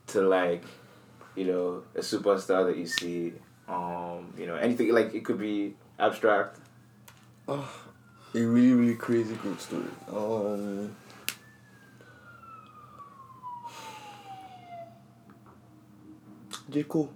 [0.08, 0.62] to like,
[1.34, 3.32] you know, a superstar that you see.
[3.68, 6.58] Um, you know, anything like it could be abstract.
[7.48, 7.58] A
[8.34, 9.84] really, really crazy growth story.
[10.08, 10.94] Um.
[16.68, 16.82] J.
[16.82, 17.10] Cole.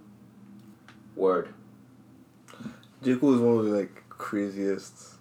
[1.15, 1.53] Word.
[3.03, 3.15] J.
[3.15, 5.15] Cole is one of the like craziest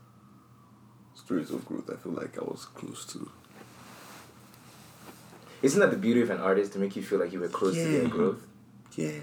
[1.14, 3.31] stories of growth I feel like I was close to.
[5.62, 7.75] Isn't that the beauty of an artist to make you feel like you were close
[7.75, 8.47] to their growth?
[8.97, 9.21] Yeah.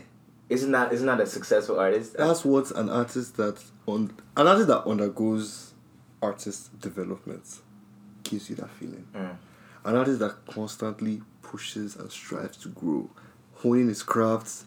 [0.50, 2.16] Isn't that isn't that a successful artist?
[2.18, 5.74] That's what an artist that on an artist that undergoes
[6.22, 7.44] artist development
[8.24, 9.06] gives you that feeling.
[9.14, 9.36] Mm.
[9.86, 13.10] An artist that constantly pushes and strives to grow,
[13.56, 14.66] honing his crafts,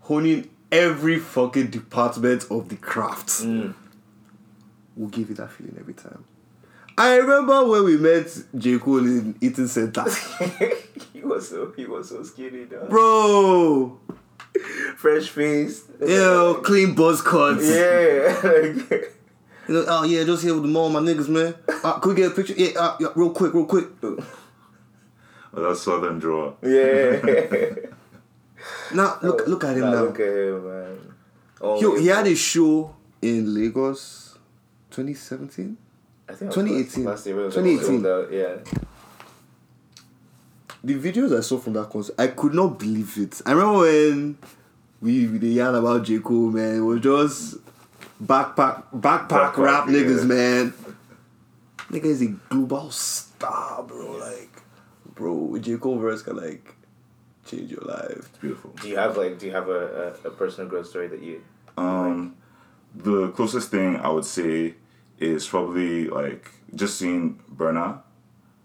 [0.00, 3.74] honing every fucking department of the craft Mm.
[4.96, 6.24] will give you that feeling every time.
[6.98, 8.78] I remember when we met J.
[8.78, 10.04] Cole in Eaton Centre.
[11.12, 12.86] he was so he was so skinny, though.
[12.88, 13.98] Bro!
[14.96, 15.84] Fresh face.
[16.00, 17.68] Yo, clean buzz cuts.
[17.68, 18.98] Yeah.
[19.68, 21.54] You know, oh yeah, just here with the mall, my niggas, man.
[21.84, 22.54] Uh, could we get a picture?
[22.56, 23.86] Yeah, uh, yeah, real quick, real quick.
[24.02, 24.16] Oh,
[25.52, 26.54] that's Southern draw.
[26.62, 27.20] yeah.
[28.92, 30.02] Now look, look at him Nah, now.
[30.02, 31.14] Look at him, man.
[31.60, 34.38] Oh, Yo, he had a show in Lagos,
[34.90, 35.76] 2017.
[36.28, 37.04] I think it was 2018.
[37.04, 38.02] Last year, it was 2018.
[38.02, 38.56] sold Yeah.
[40.82, 43.40] The videos I saw from that concert, I could not believe it.
[43.44, 44.38] I remember when
[45.00, 46.76] we we dey yarn about J Cole, man.
[46.76, 47.56] It was just
[48.22, 49.94] backpack backpack, Backpack, rap yeah.
[49.94, 50.72] niggas, man.
[51.90, 54.12] Nigga is a global star, bro.
[54.12, 54.50] Like,
[55.14, 56.74] bro, J Cole verse can like
[57.44, 58.10] change your life.
[58.16, 58.70] It's Beautiful.
[58.80, 61.42] Do you have like do you have a, a, a personal growth story that you
[61.76, 62.36] Um,
[62.94, 64.74] the closest thing I would say
[65.18, 68.00] is probably like just seeing Burna.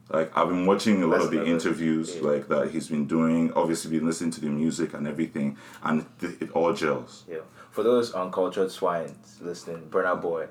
[0.10, 2.22] Like I've been watching a lot That's of the another- interviews yeah.
[2.30, 3.52] like that he's been doing.
[3.54, 7.24] Obviously, been listening to the music and everything, and it, it all gels.
[7.28, 7.40] Yeah.
[7.72, 10.48] For those uncultured swines listening, Burna Boy,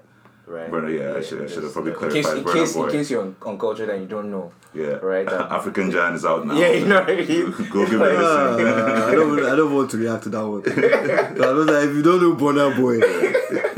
[0.47, 0.71] right?
[0.71, 2.75] Burna, yeah, I should- I should have just- probably in case, clarified in Burna case,
[2.75, 2.85] Boy.
[2.87, 4.53] In case you're uncultured and you don't know.
[4.75, 6.55] Yeah, Right, um, African Giant is out now.
[6.59, 7.51] Yeah, you know what I mean?
[7.71, 9.03] Go give it a Uh, listen.
[9.09, 10.63] I don't I don't want to react to that one.
[10.67, 12.99] I was like, if you don't know Burna Boy,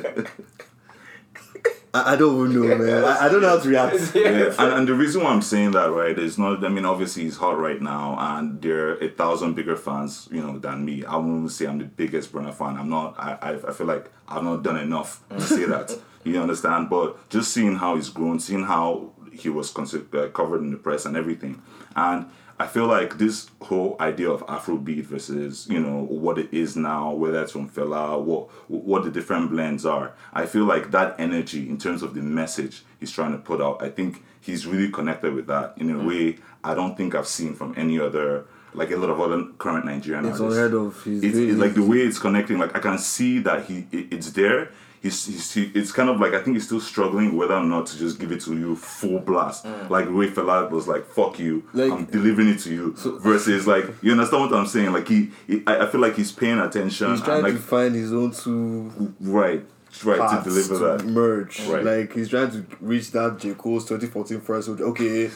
[1.97, 3.05] I, I don't even know, man.
[3.05, 3.95] I, I don't know how to react.
[4.15, 6.65] yeah, and, and the reason why I'm saying that, right, is not.
[6.65, 10.43] I mean, obviously he's hot right now, and there are a thousand bigger fans, you
[10.43, 11.05] know, than me.
[11.05, 12.77] I wouldn't say I'm the biggest Burna fan.
[12.77, 13.15] I'm not.
[13.19, 15.97] I, I, I feel like I've not done enough to say that.
[16.25, 16.91] You understand?
[16.91, 20.77] But just seeing how he's grown, seeing how he was considered, uh, covered in the
[20.79, 21.63] press and everything,
[21.95, 22.27] and
[22.59, 27.13] I feel like this whole idea of Afrobeat versus you know what it is now,
[27.13, 30.13] whether it's from Fela, what what the different blends are.
[30.33, 33.83] I feel like that energy in terms of the message he's trying to put out.
[33.83, 36.07] I think he's really connected with that in a mm.
[36.07, 39.85] way I don't think I've seen from any other like a lot of other current
[39.85, 40.59] Nigerian It's artists.
[40.59, 41.03] unheard of.
[41.05, 42.59] He's It's, it's like the way it's connecting.
[42.59, 44.71] Like I can see that he it, it's there.
[45.07, 47.87] He's, he's he, it's kind of like I think he's still struggling whether or not
[47.87, 49.65] to just give it to you full blast.
[49.65, 49.89] Mm.
[49.91, 53.87] Like Ray Fela was like, "Fuck you, Like- I'm delivering it to you." versus like
[54.03, 54.93] you understand what I'm saying?
[54.93, 57.11] Like he, he I, I feel like he's paying attention.
[57.11, 59.65] He's and trying like to find his own two right,
[60.05, 61.05] right to deliver to that.
[61.07, 61.61] merge.
[61.67, 61.85] Right.
[61.85, 64.69] Like he's trying to reach that J Cole's 2014 first.
[64.69, 65.27] Okay,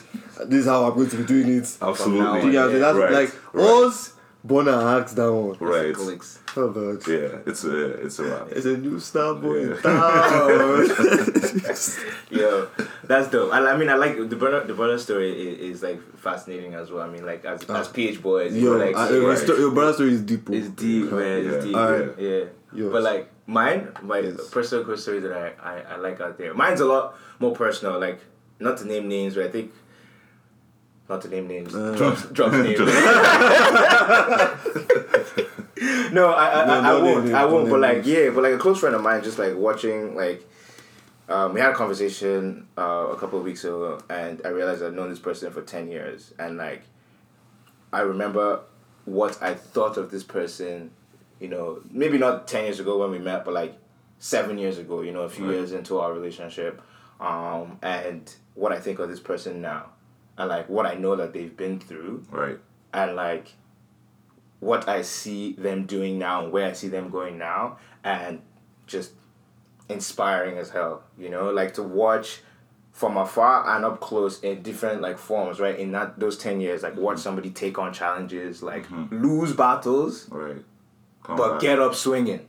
[0.46, 1.76] this is how I'm going to be doing it.
[1.80, 2.40] Absolutely.
[2.40, 2.78] Do you get it?
[2.80, 3.64] That's Right, like right.
[3.86, 4.14] us.
[4.46, 5.56] Burna asked that one.
[5.60, 5.94] Right.
[5.94, 6.38] Clicks.
[6.56, 6.72] Oh.
[7.06, 8.48] Yeah, it's a it's a wrap.
[8.50, 9.76] It's a new star boy Yeah.
[9.76, 10.88] in town.
[12.30, 12.68] Yo,
[13.04, 13.52] that's dope.
[13.52, 14.66] I, I mean, I like the Burna.
[14.66, 17.02] The Burna story is, is like fascinating as well.
[17.02, 17.92] I mean, like as as ah.
[17.92, 20.48] PH boys, Yo, like I, yeah, your, sto- your brother story is deep.
[20.48, 20.52] oh.
[20.54, 21.44] it's deep, man.
[21.46, 21.60] It's Yeah.
[21.62, 21.76] deep.
[21.76, 22.18] Alright.
[22.18, 22.44] Yeah.
[22.72, 22.92] Yours.
[22.92, 24.48] But like mine, my Yes.
[24.48, 26.54] personal story that I, I I like out there.
[26.54, 27.98] Mine's a lot more personal.
[28.00, 28.20] Like
[28.58, 29.72] not to name names, but I think.
[31.10, 31.74] Not to name names.
[31.74, 31.90] Uh.
[31.96, 32.92] drops, no, I
[36.06, 37.34] I, No, I, I don't name won't.
[37.34, 37.68] I won't.
[37.68, 38.06] But like, names.
[38.06, 40.46] yeah, but like a close friend of mine, just like watching, like,
[41.28, 44.94] um, we had a conversation uh, a couple of weeks ago, and I realized I've
[44.94, 46.82] known this person for ten years, and like,
[47.92, 48.60] I remember
[49.04, 50.92] what I thought of this person,
[51.40, 53.74] you know, maybe not ten years ago when we met, but like
[54.20, 55.54] seven years ago, you know, a few Right.
[55.56, 56.80] years into our relationship,
[57.20, 59.86] um, and what I think of this person now,
[60.40, 62.58] and like what I know that they've been through, Right.
[62.94, 63.52] and like
[64.60, 68.40] what I see them doing now and where I see them going now, and
[68.86, 69.12] just
[69.90, 71.02] inspiring as hell.
[71.18, 72.40] You know, like to watch
[72.90, 75.78] from afar and up close in different like forms, right?
[75.78, 77.22] In that those ten years, like watch mm-hmm.
[77.22, 79.22] somebody take on challenges, like mm-hmm.
[79.22, 80.64] lose battles, Right.
[81.22, 81.60] Come but back.
[81.60, 82.46] get up swinging.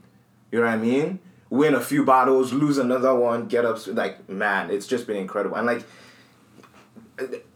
[0.50, 1.18] You know what I mean?
[1.50, 3.86] Win a few battles, lose another one, get up.
[3.86, 5.56] Like man, it's just been incredible.
[5.56, 5.84] And like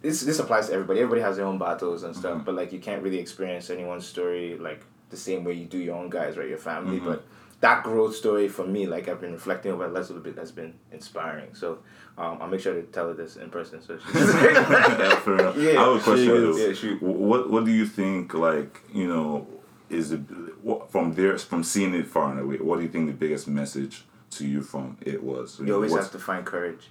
[0.03, 1.01] this, this applies to everybody.
[1.01, 4.57] Everybody has their own battles and stuff, but like you can't really experience anyone's story
[4.59, 6.49] like the same way you do your own guys, right?
[6.49, 7.25] Your family, but.
[7.61, 10.53] That growth story for me, like I've been reflecting over the last little bit, has
[10.53, 11.55] been inspiring.
[11.55, 11.79] So
[12.19, 13.81] um, I'll make sure to tell her this in person.
[13.81, 15.57] So she's yeah, fair enough.
[15.57, 15.81] Yeah.
[15.81, 16.29] I have a question.
[16.29, 16.57] Though.
[16.57, 17.03] Yeah, shoot.
[17.03, 18.35] What What do you think?
[18.35, 19.47] Like you know,
[19.89, 20.19] is the
[20.63, 22.57] what, from there from seeing it far and away?
[22.57, 25.59] What do you think the biggest message to you from it was?
[25.59, 26.91] you always have to find courage.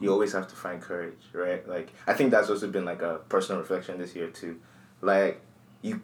[0.00, 1.66] You always have to find courage, right?
[1.68, 4.60] Like I think that's also been like a personal reflection this year too.
[5.00, 5.40] Like
[5.82, 6.00] you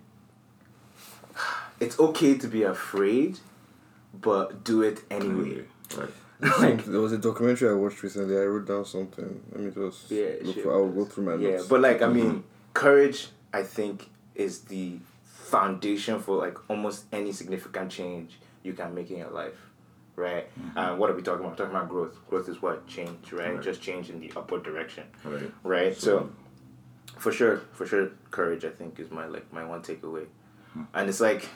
[1.81, 3.39] it's okay to be afraid,
[4.15, 5.65] but do it anyway.
[5.97, 6.09] Right.
[6.61, 8.37] like there was a documentary I watched recently.
[8.37, 9.43] I wrote down something.
[9.53, 10.63] Let me just yeah, look sure.
[10.65, 10.73] for.
[10.75, 11.67] I'll go through my Yeah, notes.
[11.67, 12.41] but like I mean, mm-hmm.
[12.73, 19.11] courage I think is the foundation for like almost any significant change you can make
[19.11, 19.71] in your life.
[20.15, 20.47] Right?
[20.77, 21.53] And what are we talking about?
[21.53, 22.17] We're talking about growth.
[22.29, 22.87] Growth is what?
[22.87, 23.55] Change, right?
[23.55, 23.63] Right.
[23.63, 25.05] Just change in the upward direction.
[25.25, 25.51] Right.
[25.65, 26.31] right So- so
[27.19, 30.25] for sure for sure courage i think is my like my one takeaway
[30.73, 30.83] hmm.
[30.95, 31.49] and it's like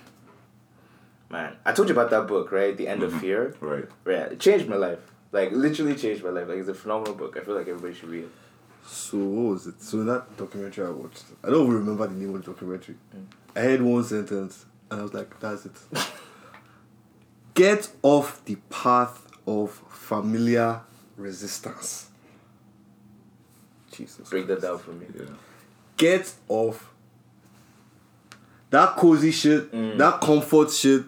[1.30, 3.20] man i told you about that book right the end of mm-hmm.
[3.20, 3.84] fear Right.
[4.04, 4.98] right it changed my life
[5.32, 8.10] like literally changed my life like it's a phenomenal book i feel like everybody should
[8.10, 8.30] read it
[8.86, 9.82] So what was it?
[9.82, 12.94] So that documentary I watched, I don't remember the name of the documentary.
[13.14, 13.26] Mm.
[13.56, 15.76] I heard one sentence and I was like, "That's it."
[17.56, 20.80] Get off the path of familiar
[21.16, 22.06] resistance.
[23.90, 24.28] Jesus.
[24.28, 25.24] break that down for me Yeah.
[25.96, 26.92] Get off
[28.70, 29.96] that cozy shit, Mm.
[29.96, 31.04] that comfort shit.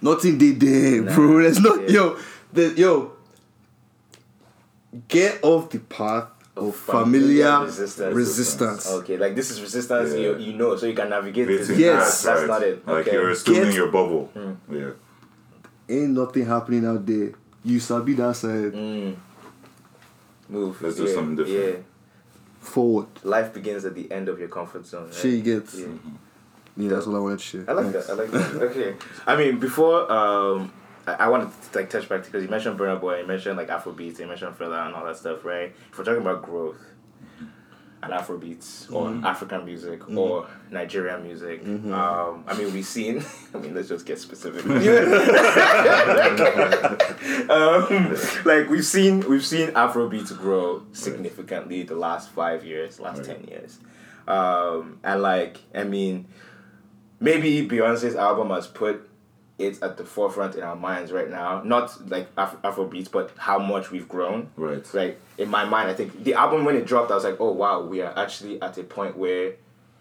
[0.00, 1.38] Nothing they there, bro.
[1.42, 1.94] There's not Yeah.
[1.94, 2.18] yo,
[2.52, 3.12] the, yo.
[5.06, 8.14] Get off the path of familiar resistance.
[8.14, 8.86] resistance.
[8.90, 10.18] okay like this is resistance Yeah.
[10.18, 12.02] you, you know so you can navigate this Yes.
[12.02, 12.46] facts, that's right.
[12.48, 13.12] not it Like okay.
[13.16, 14.30] you're still in your bubble.
[14.34, 14.56] Mm.
[14.70, 14.90] Yeah.
[15.92, 17.32] Ain't nothing happening out there.
[17.64, 18.72] You sabi that side.
[18.72, 19.16] mm.
[20.48, 21.76] move Let's do something different.
[21.76, 21.82] yeah
[22.60, 23.08] Forward.
[23.24, 25.14] life begins at the end of your comfort zone right?
[25.14, 25.74] She gets.
[25.78, 25.86] yeah.
[26.76, 27.64] Yeah, that's what I wanted to share.
[27.68, 28.06] I like Thanks.
[28.06, 28.12] that.
[28.14, 28.62] I like that.
[28.70, 28.94] Okay.
[29.26, 30.72] I mean, before um,
[31.06, 33.68] I, I wanted to like touch back because you mentioned Burna Boy, you mentioned like
[33.68, 35.74] Afrobeats, you mentioned Fela and all that stuff, right?
[35.90, 36.78] If we're talking about growth
[38.02, 43.24] and Afrobeats or African music or Nigerian music, um, I mean, we've seen.
[43.54, 44.64] I mean, let's just get specific.
[47.50, 53.26] um, like we've seen, we've seen Afrobeats grow significantly the last five years, last Right.
[53.38, 53.78] ten years,
[54.26, 56.26] um, and like I mean
[57.20, 59.08] maybe Beyonce's album has put
[59.62, 61.62] it at the forefront in our minds right now.
[61.62, 64.50] Not like Af- Afrobeats, but how much we've grown.
[64.56, 64.86] Right.
[64.94, 67.52] Like In my mind, I think the album when it dropped, I was like, oh
[67.52, 69.54] wow, we are actually at a point where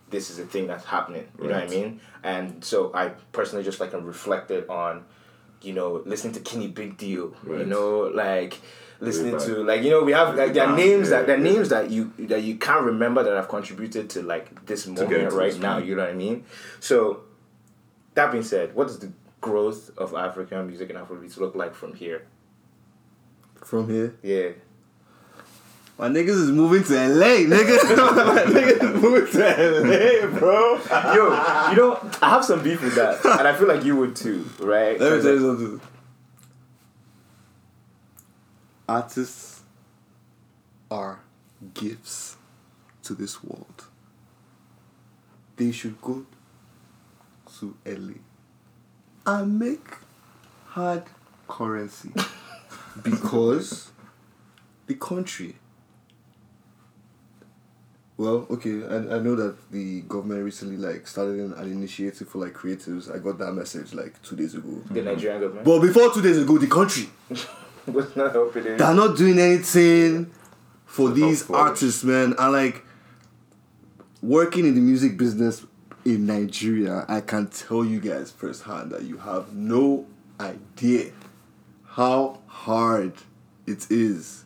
[0.09, 1.27] this is a thing that's happening.
[1.39, 2.01] You know what I mean?
[2.23, 5.05] And so I personally just like reflected on,
[5.61, 7.33] you know, listening to Kenny Big Deal.
[7.43, 7.59] Right.
[7.59, 8.59] You know, like
[8.99, 11.43] listening to like you know we have like there are names back, that there are
[11.43, 11.53] yeah.
[11.53, 15.57] names that you that you can't remember that have contributed to like this moment right
[15.59, 15.79] now.
[15.79, 16.45] You know what I mean?
[16.79, 17.21] So
[18.13, 21.93] that being said, what does the growth of African music and Afrobeats look like from
[21.95, 22.27] here?
[23.63, 24.15] From here.
[24.21, 24.51] Yeah.
[25.97, 27.95] My niggas is moving to LA, nigga.
[28.25, 30.79] My niggas is moving to LA, bro.
[31.13, 34.15] Yo, you know, I have some beef with that, and I feel like you would
[34.15, 34.99] too, right?
[34.99, 35.81] Let me tell you something.
[38.89, 39.61] Artists
[40.89, 41.19] are
[41.73, 42.37] gifts
[43.03, 43.85] to this world.
[45.57, 46.25] They should go
[47.59, 48.13] to LA
[49.25, 49.97] and make
[50.67, 51.03] hard
[51.47, 52.11] currency
[53.03, 53.91] because
[54.87, 55.55] the country.
[58.17, 62.37] Well, okay, I, I know that the government recently like started an, an initiative for
[62.37, 63.13] like creatives.
[63.13, 64.69] I got that message like two days ago.
[64.69, 65.05] the mm-hmm.
[65.05, 67.09] Nigerian government But before two days ago, the country
[67.87, 70.31] was not helping they're not doing anything
[70.85, 72.35] for these artists, man.
[72.37, 72.85] And like
[74.21, 75.65] working in the music business
[76.05, 80.05] in Nigeria, I can tell you guys firsthand that you have no
[80.39, 81.11] idea
[81.85, 83.13] how hard
[83.67, 84.43] it is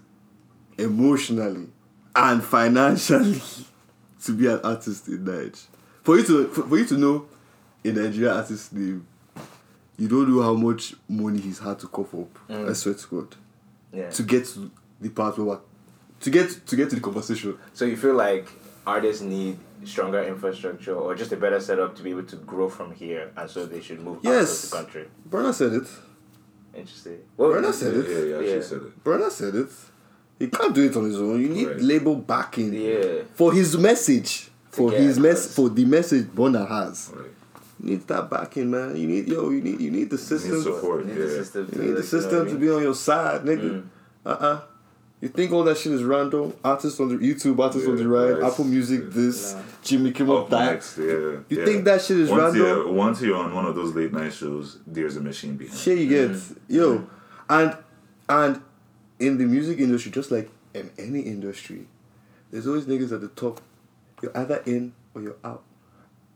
[0.77, 1.67] emotionally
[2.15, 3.41] and financially
[4.23, 5.51] to be an artist in Nigeria.
[6.03, 7.25] For you to for, you to know
[7.83, 9.07] a Nigerian artist's name,
[9.97, 12.37] you don't know how much money he's had to cough up.
[12.49, 12.69] Mm.
[12.69, 13.35] I swear to God
[13.93, 14.09] Yeah.
[14.09, 15.59] to get to the part where
[16.21, 17.57] to get to get to the conversation.
[17.73, 18.47] So you feel like
[18.85, 22.91] artists need stronger infrastructure or just a better setup to be able to grow from
[22.93, 24.33] here, and so they should move Yes.
[24.33, 25.05] across the country.
[25.29, 25.87] Burna said it.
[26.73, 27.19] Interesting.
[27.37, 28.09] Well, Burna said Yeah, it.
[28.09, 28.61] yeah, yeah, Yeah.
[28.61, 29.03] she said it.
[29.03, 29.69] Burna said it.
[30.39, 31.39] He can't do it on his own.
[31.41, 31.81] You need Right.
[31.81, 33.23] label backing Yeah.
[33.33, 34.51] for his message.
[34.71, 37.09] For his mess, for the message Burna has.
[37.15, 37.31] Right.
[37.81, 38.97] You need that backing, man.
[38.97, 39.49] You need yo.
[39.49, 40.55] You need you need the system.
[40.55, 41.05] Need support.
[41.05, 41.23] Need yeah.
[41.25, 41.61] the system.
[41.65, 43.69] You to, need the like, you know system what to be on your side, nigga.
[43.71, 43.83] Mm.
[44.25, 44.61] Uh uh
[45.25, 46.53] You think all that shit is random?
[46.63, 48.43] Artists on the YouTube, artists on the Yeah, right.
[48.43, 49.55] Apple Music, this.
[49.81, 50.73] Jimmy Kimmel, Up that.
[50.73, 51.05] next, yeah.
[51.05, 51.65] You yeah.
[51.65, 52.61] think that shit is once random?
[52.61, 55.79] You're, once you're on one of those late night shows, there's a machine behind.
[55.79, 56.57] Shit you get, Mm.
[56.67, 57.07] yo,
[57.49, 57.75] and
[58.29, 58.61] and
[59.19, 61.87] in the music industry, just like in any industry,
[62.51, 63.61] there's always niggas at the top.
[64.21, 65.63] You're either in or you're out,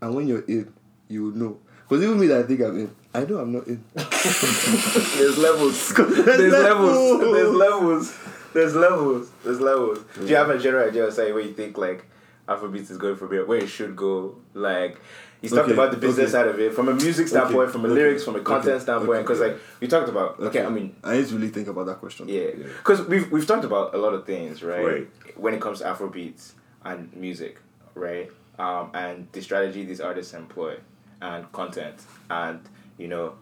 [0.01, 0.73] and when you're in,
[1.09, 1.59] you will know.
[1.87, 3.83] Cause even me that I think I'm in, I know I'm not in.
[3.93, 5.93] There's levels.
[5.95, 7.19] There's There's levels.
[7.21, 7.33] levels.
[7.33, 8.17] There's levels.
[8.53, 9.31] There's levels.
[9.43, 9.99] There's levels.
[10.15, 12.05] Do you have a general idea of say where you think like
[12.47, 14.35] Afrobeats is going from here, where it should go?
[14.53, 14.99] Like
[15.41, 16.43] he's talked Okay, about the business okay.
[16.43, 19.21] side of it, from a music standpoint, Okay, from a lyrics, from a content standpoint.
[19.23, 19.47] Because yeah.
[19.47, 20.39] like you talked about.
[20.39, 20.95] Okay, I mean.
[21.03, 22.27] I need to really think about that question.
[22.27, 22.65] Yeah, Yeah.
[22.77, 24.85] because we've we've talked about a lot of things, right?
[24.85, 25.37] Right.
[25.37, 27.59] When it comes to Afrobeats and music,
[27.95, 28.29] right?
[28.57, 30.77] Um, and the strategy these artists employ,
[31.21, 31.95] and content,
[32.29, 32.59] and
[32.97, 33.35] you know,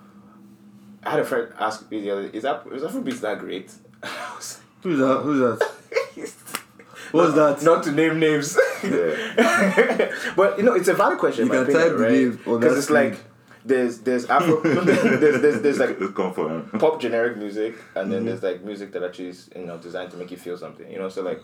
[1.04, 3.72] I had a friend ask me the other, is that is Afrobeats that great?
[4.88, 5.60] I was Who's that?
[6.16, 6.40] Who's that?
[6.78, 7.62] like, What's that?
[7.64, 10.12] Not to name names, Yeah.
[10.36, 11.46] but you know, it's a valid question.
[11.46, 12.12] You can opinion, type the right?
[12.12, 13.18] name on Because it's like
[13.66, 18.12] there's there's Afro there's, there's there's like It's come for pop generic music and Mm-hmm.
[18.12, 20.90] then there's like music that actually is you know designed to make you feel something
[20.90, 21.42] you know so like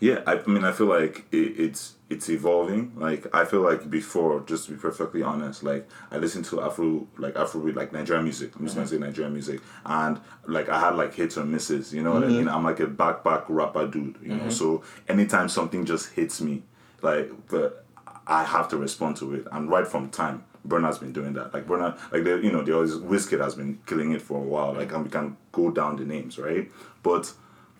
[0.00, 2.92] Yeah, I, I mean, I feel like it, it's it's evolving.
[2.96, 7.06] Like I feel like before, just to be perfectly honest, like I listened to Afro,
[7.18, 8.56] like Afro, like Nigerian music.
[8.56, 11.92] I'm just gonna say Nigerian music, and like I had like hits or misses.
[11.92, 12.36] You know what I mm-hmm.
[12.38, 12.48] mean?
[12.48, 14.16] I'm like a backpack rapper dude.
[14.22, 14.50] You know, mm-hmm.
[14.50, 16.62] so anytime something just hits me,
[17.02, 17.84] like but
[18.26, 20.44] I have to respond to it, and right from time.
[20.68, 21.54] Burna's been doing that.
[21.54, 24.42] Like Burna, like the you know, the always Wizkid has been killing it for a
[24.42, 24.74] while.
[24.74, 26.70] Like and we can go down the names, right?
[27.02, 27.32] But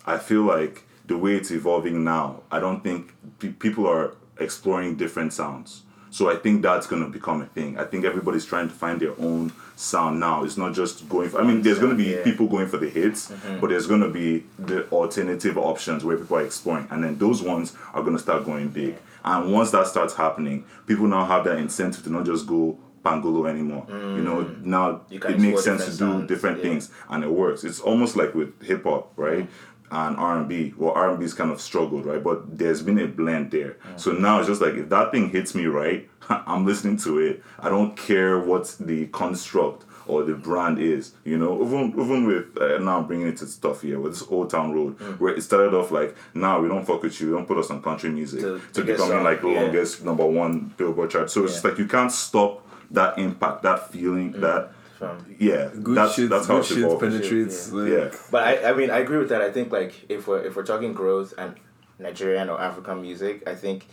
[0.07, 4.95] I feel like the way it's evolving now, I don't think pe- people are exploring
[4.95, 5.83] different sounds.
[6.13, 7.79] So I think that's going to become a thing.
[7.79, 10.45] I think everybody's trying to find their own sound now.
[10.45, 12.23] It's not just going for, I mean, there's going to be Yeah.
[12.23, 13.59] people going for the hits, mm-hmm.
[13.61, 16.87] but there's going to be the alternative options where people are exploring.
[16.91, 18.95] And then those ones are going to start going big.
[19.25, 23.49] And once that starts happening, people now have that incentive to not just go pangolo
[23.49, 23.87] anymore.
[23.89, 24.65] You know, mm.
[24.65, 26.65] now You it makes sense to do sounds, different yeah.
[26.65, 27.65] things and it works.
[27.65, 29.45] It's almost like with hip hop, right?
[29.45, 29.49] R
[29.91, 30.73] and R and B.
[30.77, 32.23] Well, R and B's kind of struggled, right?
[32.23, 33.77] But there's been a blend there.
[33.97, 37.43] So now it's just like if that thing hits me right, I'm listening to it.
[37.59, 41.13] I don't care what the construct or the brand is.
[41.25, 44.27] You know, even even with uh, now I'm bringing it to stuff here with this
[44.29, 47.47] Old Town Road, where it started off like, now we don't fuck with you, don't
[47.47, 49.63] put us on country music, To- to, to becoming like the yeah.
[49.63, 51.31] longest number one Billboard chart.
[51.31, 55.97] So it's just like you can't stop that impact, that feeling, that from yeah, Good
[55.97, 56.29] that's shit.
[56.31, 57.11] that's how good it's shit evolving.
[57.11, 57.73] penetrates.
[57.73, 58.11] Like, Yeah.
[58.31, 59.41] But I, I mean, I agree with that.
[59.43, 61.55] I think like if we're if we're talking growth and
[61.99, 63.87] Nigerian or African music, I think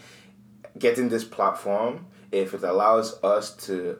[0.77, 3.97] getting this platform, if it allows us to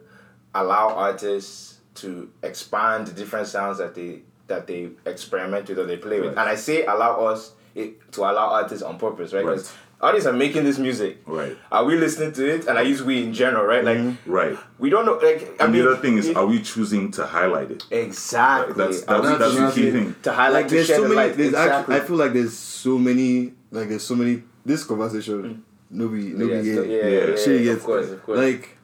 [0.53, 5.97] allow artists to expand the different sounds that they that they experiment with or they
[5.97, 6.41] play with, Right.
[6.41, 9.43] and I say allow us it, to allow artists on purpose, right?
[9.45, 9.77] Because Right.
[10.01, 11.21] Artists are making this music.
[11.25, 11.57] Right.
[11.71, 12.67] Are we listening to it?
[12.67, 13.83] And I use we in general, right?
[13.83, 14.57] Like Right.
[14.79, 15.13] we don't know.
[15.15, 17.83] Like I And mean, the other thing is, it- are we choosing to highlight it?
[17.91, 20.15] exactly That's Are that's, that's the key thing.
[20.23, 21.15] to highlight like to there's so many.
[21.15, 21.37] light.
[21.37, 21.95] There's exactly.
[21.95, 23.53] actually, I feel like there's so many.
[23.71, 24.43] Like there's so many.
[24.65, 26.75] This conversation, nobody, nobody yeah, get.
[26.75, 27.55] so- yeah, Yeah.
[27.57, 28.37] yeah, yeah, of course, of course.
[28.39, 28.77] Like,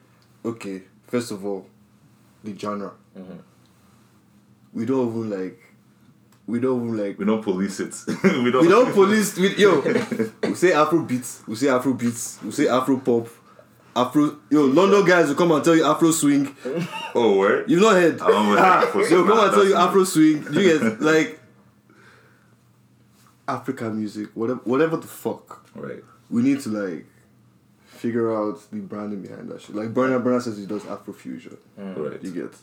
[0.45, 1.67] okay, first of all,
[2.43, 2.91] the genre.
[3.17, 3.39] Mm-hmm.
[4.73, 5.59] We don't even like.
[6.45, 7.17] We don't like.
[7.17, 7.95] We don't police it.
[8.23, 8.63] we don't.
[8.63, 9.37] We don't police.
[9.37, 9.79] We, yo,
[10.43, 11.41] we say Afro beats.
[11.47, 12.39] We say Afro beats.
[12.43, 13.27] We say Afro pop.
[13.95, 14.39] Afro.
[14.49, 16.53] Yo, London guys will come and tell you Afro swing.
[17.15, 17.65] Oh, where?
[17.69, 18.19] You've not heard.
[18.21, 19.25] I don't Ah, They'll swing.
[19.27, 20.43] come and tell you Afro swing.
[20.51, 21.39] You get like
[23.47, 25.65] African music, whatever, whatever the fuck.
[25.75, 26.03] Right.
[26.29, 27.05] We need to like
[27.85, 29.75] figure out the branding behind that shit.
[29.75, 31.57] Like Burna Burna says he does Afro fusion.
[31.77, 32.21] Right.
[32.23, 32.53] You get.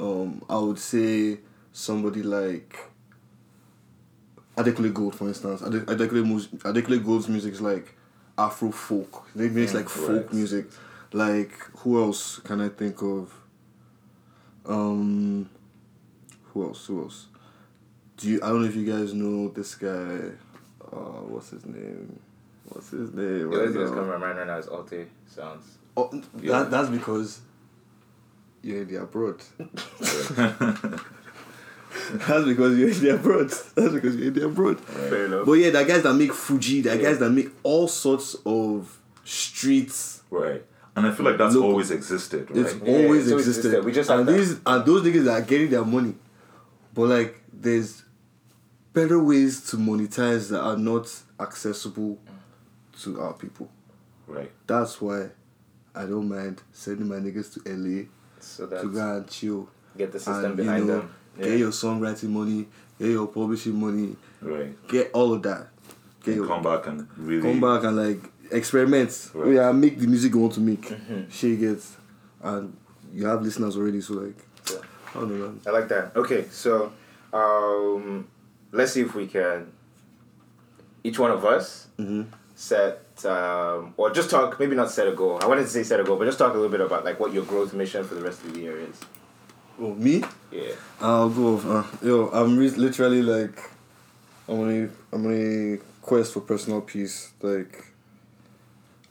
[0.00, 1.38] Um, I would say
[1.72, 2.78] somebody like
[4.58, 5.62] Adekunle Gold, for instance.
[5.62, 7.94] Ade- Adekunle, mus- Adekunle Gold's music is like
[8.36, 9.26] Afro folk.
[9.34, 10.66] They makes like folk music.
[11.12, 13.32] Like who else can I think of?
[14.66, 15.48] Um,
[16.52, 16.86] who else?
[16.86, 17.26] Who else?
[18.18, 18.40] Do you?
[18.42, 20.32] I don't know if you guys know this guy.
[20.92, 22.18] Uh, what's his name?
[22.68, 23.38] What's his name?
[23.38, 25.78] The only right thing that's coming to my mind right now is Alte sounds.
[25.96, 26.58] Oh, Yeah.
[26.64, 27.40] that, that's because
[28.62, 29.40] you're in the abroad.
[32.12, 33.48] that's because you're in the abroad.
[33.50, 34.80] That's because you're in the abroad.
[34.80, 35.46] Fair enough.
[35.46, 36.80] But yeah, there are guys that make Fuji.
[36.82, 37.10] There are Yeah.
[37.10, 40.22] guys that make all sorts of streets.
[40.30, 40.64] Right.
[40.96, 41.70] And I feel like that's Local.
[41.70, 42.58] always existed, right?
[42.60, 43.64] It's Yeah, always it's existed.
[43.66, 43.84] existed.
[43.84, 44.32] We just and that.
[44.32, 46.14] these and those niggas are getting their money.
[46.94, 48.02] but like there's
[48.92, 51.06] better ways to monetize that are not
[51.38, 52.18] accessible
[53.02, 53.70] to our people.
[54.26, 54.50] Right.
[54.66, 55.30] That's why
[55.94, 58.06] I don't mind sending my niggas to LA
[58.40, 59.68] So to go and chill.
[59.96, 61.10] get the system and, you behind know, them.
[61.38, 62.66] Get your songwriting money,
[62.98, 64.74] get your publishing money, Right.
[64.88, 65.68] get all of that.
[66.24, 68.18] Get your, come back and really come back and like
[68.50, 69.30] experiment.
[69.34, 69.54] Right.
[69.54, 70.82] Yeah, make the music you want to make.
[70.82, 71.30] Mm-hmm.
[71.30, 71.96] Shit gets,
[72.42, 72.76] and
[73.12, 74.00] you have listeners already.
[74.00, 74.36] So like,
[74.70, 74.78] Yeah.
[75.14, 75.46] I don't know.
[75.46, 75.60] Man.
[75.66, 76.16] I like that.
[76.16, 76.92] Okay, so
[77.32, 78.26] um,
[78.72, 79.72] let's see if we can
[81.04, 82.26] each one of us Mhm.
[82.56, 84.58] set um, or just talk.
[84.60, 85.38] Maybe not set a goal.
[85.42, 87.18] I wanted to say set a goal, but just talk a little bit about like
[87.20, 89.00] what your growth mission for the rest of the year is.
[89.80, 90.22] Oh me?
[90.50, 90.72] Yeah.
[91.00, 91.56] I'll go.
[91.56, 93.58] Off, uh, yo, I'm re- literally like,
[94.48, 97.32] I'm on a, I'm on a quest for personal peace.
[97.42, 97.84] Like,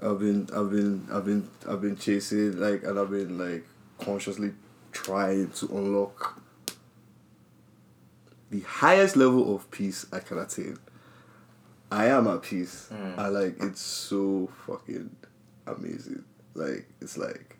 [0.01, 3.65] I've been, I've been, I've been, I've been chasing like, and I've been like
[3.99, 4.53] consciously
[4.91, 6.41] trying to unlock
[8.49, 10.77] the highest level of peace I can attain.
[11.91, 12.89] I am at peace.
[12.91, 13.17] Mm.
[13.17, 15.15] I like it's so fucking
[15.65, 16.23] amazing.
[16.53, 17.56] Like it's like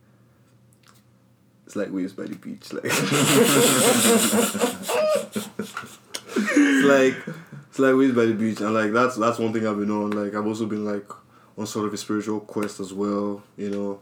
[1.67, 2.71] it's like waves by the beach.
[2.71, 2.95] Like it's
[6.85, 7.17] like
[7.67, 10.11] it's like waves by the beach, and like that's that's one thing I've been on.
[10.11, 11.09] Like I've also been like
[11.57, 13.43] on sort of a spiritual quest as well.
[13.57, 13.99] You know,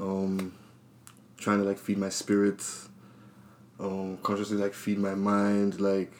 [0.00, 0.52] um,
[1.36, 2.60] trying to like feed my spirit,
[3.78, 6.12] um, consciously like feed my mind, like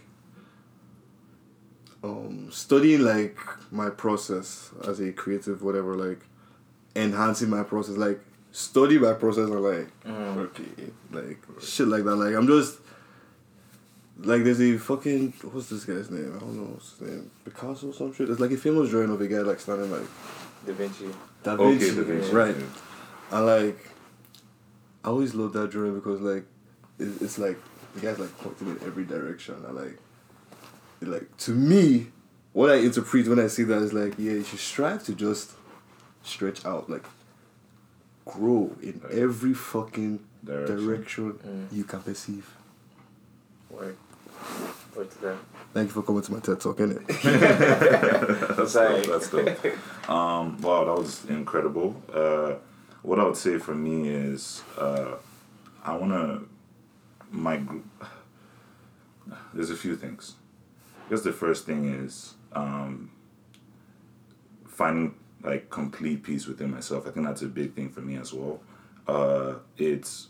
[2.05, 3.41] um, studying like
[3.73, 6.21] my process as a creative, whatever, like
[6.95, 8.21] enhancing my process, like
[8.55, 10.37] study my process and like mm.
[10.37, 12.15] okay, like shit like that.
[12.15, 12.79] Like I'm just
[14.19, 16.33] like there's a fucking what's this guy's name?
[16.37, 17.31] I don't know what's his name.
[17.45, 18.29] Picasso or some shit.
[18.29, 20.07] There's like a famous drawing of a guy like standing like
[20.65, 21.07] Da Vinci.
[21.43, 22.57] Da Okay, Da Vinci, right?
[22.57, 22.67] yeah.
[23.33, 23.91] I like.
[25.05, 26.45] I always love that drawing because like,
[26.99, 27.59] it, it's like
[27.95, 29.57] the guy's like pointing in every direction.
[29.67, 29.99] I like.
[31.03, 32.07] It, like to me,
[32.53, 35.53] what I interpret when I see that is like, yeah, you should strive to just
[36.23, 37.05] stretch out, like,
[38.25, 39.13] grow in Right.
[39.13, 40.77] every fucking Direction.
[40.87, 41.73] direction, Mm.
[41.77, 42.47] you can perceive.
[43.71, 43.97] Word.
[44.97, 45.37] Word to that.
[45.73, 47.07] Thank you for coming to my TED talk, innit?
[48.57, 49.03] That's Sorry.
[49.03, 49.07] dope.
[49.07, 50.09] That's dope.
[50.11, 52.01] Um, wow, that was incredible.
[52.13, 52.55] Uh,
[53.03, 55.17] what I would say for me is, uh,
[55.85, 56.43] I wanna
[57.31, 57.57] my.
[57.57, 57.79] gr-
[59.53, 60.35] There's a few things.
[61.07, 63.11] I guess the first thing is um,
[64.67, 65.15] finding
[65.45, 67.07] like complete peace within myself.
[67.07, 68.61] I think that's a big thing for me as well.
[69.07, 70.29] Uh, it's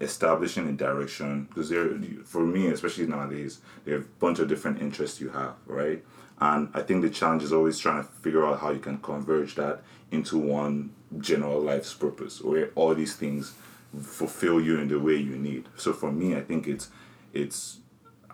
[0.00, 1.88] establishing a direction because there
[2.24, 6.04] for me especially nowadays there are a bunch of different interests you have right
[6.40, 9.54] and i think the challenge is always trying to figure out how you can converge
[9.54, 9.80] that
[10.10, 13.54] into one general life's purpose where all these things
[14.02, 16.90] fulfill you in the way you need so for me i think it's
[17.32, 17.78] it's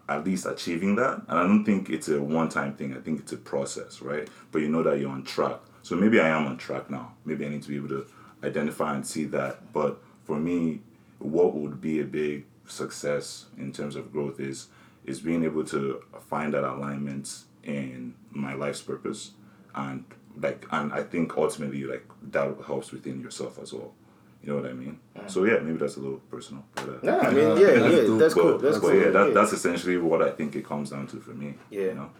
[0.08, 1.22] at least achieving that.
[1.28, 2.94] And i don't think it's a one-time thing.
[2.94, 4.28] I think it's a process right?
[4.50, 5.58] But you know that you're on track.
[5.82, 7.14] So maybe i am on track now.
[7.24, 8.06] Maybe i need to be able to
[8.44, 9.72] identify and see that.
[9.72, 10.80] But for me
[11.18, 14.68] what would be a big success in terms of growth is
[15.04, 19.32] is being able to find that alignment in my life's purpose.
[19.74, 20.04] And
[20.40, 23.92] like and I think ultimately like that helps within yourself as well.
[24.42, 24.98] You know what I mean?
[25.28, 26.64] So yeah, maybe that's a little personal.
[26.74, 28.18] But, uh, No, I mean, yeah, that's yeah, dope.
[28.18, 28.58] that's but, cool.
[28.58, 29.00] That's but cool.
[29.00, 31.54] yeah, that, that's essentially what I think it comes down to for me.
[31.70, 31.82] Yeah.
[31.82, 32.10] You know?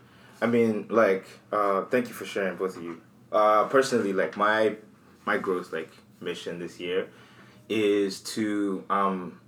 [0.41, 3.01] I mean, like, uh, thank you for sharing, both of you.
[3.33, 4.77] Uh, personally, like my
[5.25, 7.09] my growth like mission this year
[7.69, 9.41] is to um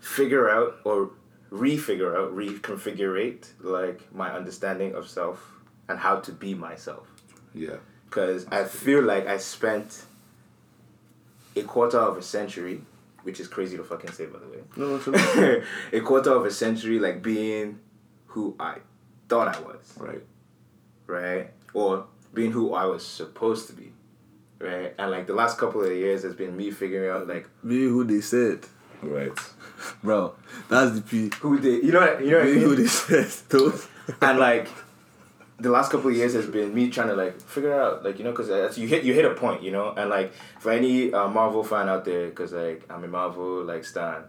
[0.00, 1.10] figure out or
[1.50, 5.52] refigure out, reconfigurate like my understanding of self
[5.88, 7.06] and how to be myself.
[7.54, 7.76] Yeah.
[8.06, 10.04] Because I feel like I spent
[11.56, 12.80] a quarter of a century,
[13.22, 14.62] which is crazy to fucking say, by the way.
[14.76, 17.78] No, no, a quarter of a century like being
[18.26, 18.78] who I
[19.28, 20.22] thought I was, Right.
[21.06, 21.50] right?
[21.74, 23.92] Or being who I was supposed to be,
[24.58, 24.94] right?
[24.98, 28.04] And like the last couple of years has been me figuring out like Be who
[28.04, 28.60] they said.
[29.02, 29.32] Right.
[30.02, 30.34] Bro,
[30.68, 31.30] that's the P.
[31.40, 33.26] who they, you know, what, you know what I Be who they said.
[33.48, 33.86] Those.
[34.20, 34.68] and like
[35.58, 38.24] the last couple of years has been me trying to like figure out like you
[38.24, 41.28] know because you hit you hit a point you know and like for any uh,
[41.28, 44.24] Marvel fan out there because like I'm a Marvel like stan,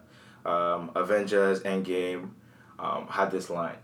[0.46, 2.30] um, Avengers Endgame
[2.80, 3.78] um, had this line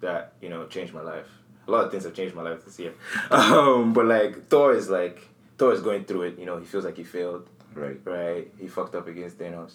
[0.00, 1.26] that you know changed my life.
[1.66, 2.92] A lot of things have changed my life this year,
[3.30, 5.26] um, but like Thor is like
[5.58, 6.38] Thor is going through it.
[6.38, 7.98] You know he feels like he failed Right.
[8.04, 8.50] right?
[8.58, 9.74] He fucked up against Thanos,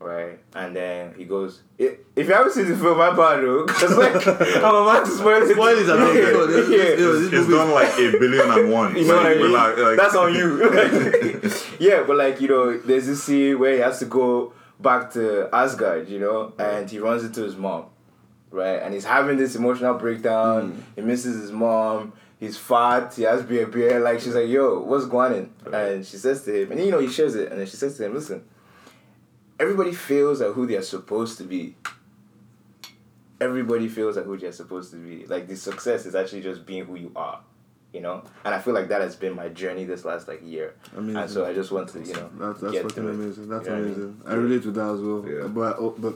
[0.00, 0.38] right?
[0.54, 4.14] And then he goes, if you haven't seen the film, my bad though, because like
[4.26, 5.52] I'm about to spoil it.
[5.54, 6.20] Spoilers are not yeah.
[6.46, 6.76] This- yeah.
[6.78, 8.96] this- yo, this It's movie- done like a billion and one.
[8.96, 9.52] You know what I mean?
[9.52, 10.70] like- like- That's on you.
[11.78, 15.48] yeah, but like you know, there's this scene where he has to go back to
[15.52, 17.86] Asgard, you know, and he runs into his mom,
[18.50, 18.76] right?
[18.76, 20.72] And he's having this emotional breakdown.
[20.72, 20.82] Mm.
[20.96, 22.12] He misses his mom.
[22.38, 23.12] He's fat.
[23.14, 23.98] He has beer, beer.
[23.98, 27.00] Like she's like, "Yo, what's going on?" And she says to him, and you know
[27.00, 28.44] he shares it, and then she says to him, "Listen,
[29.58, 31.74] everybody feels like who they are supposed to be.
[33.40, 35.24] Everybody feels like who they're supposed to be.
[35.26, 37.40] Like the success is actually just being who you are."
[37.92, 40.74] You know, and I feel like that has been my journey this last like year,
[40.94, 41.16] Amazing.
[41.22, 43.14] and so I just want to, you know, That's, that's get fucking through it.
[43.14, 43.48] amazing.
[43.48, 43.94] That's You know what I mean?
[43.94, 44.22] amazing.
[44.26, 45.24] I relate to that as well.
[45.26, 45.46] Yeah.
[45.46, 46.14] But oh, but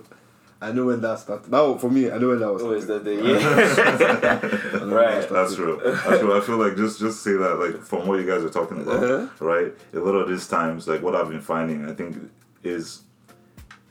[0.61, 1.51] I know when that started.
[1.51, 2.62] Now for me, I know when that was.
[2.62, 3.05] Oh, is started.
[3.07, 3.38] that the yeah?
[3.38, 5.28] I know when that right.
[5.30, 5.80] That's true.
[5.82, 6.36] That's true.
[6.36, 9.03] I feel like just just say that like from what you guys are talking about,
[9.03, 9.28] Uh-huh.
[9.45, 9.72] right?
[9.95, 12.18] A lot of these times, like what I've been finding, I think
[12.62, 13.01] is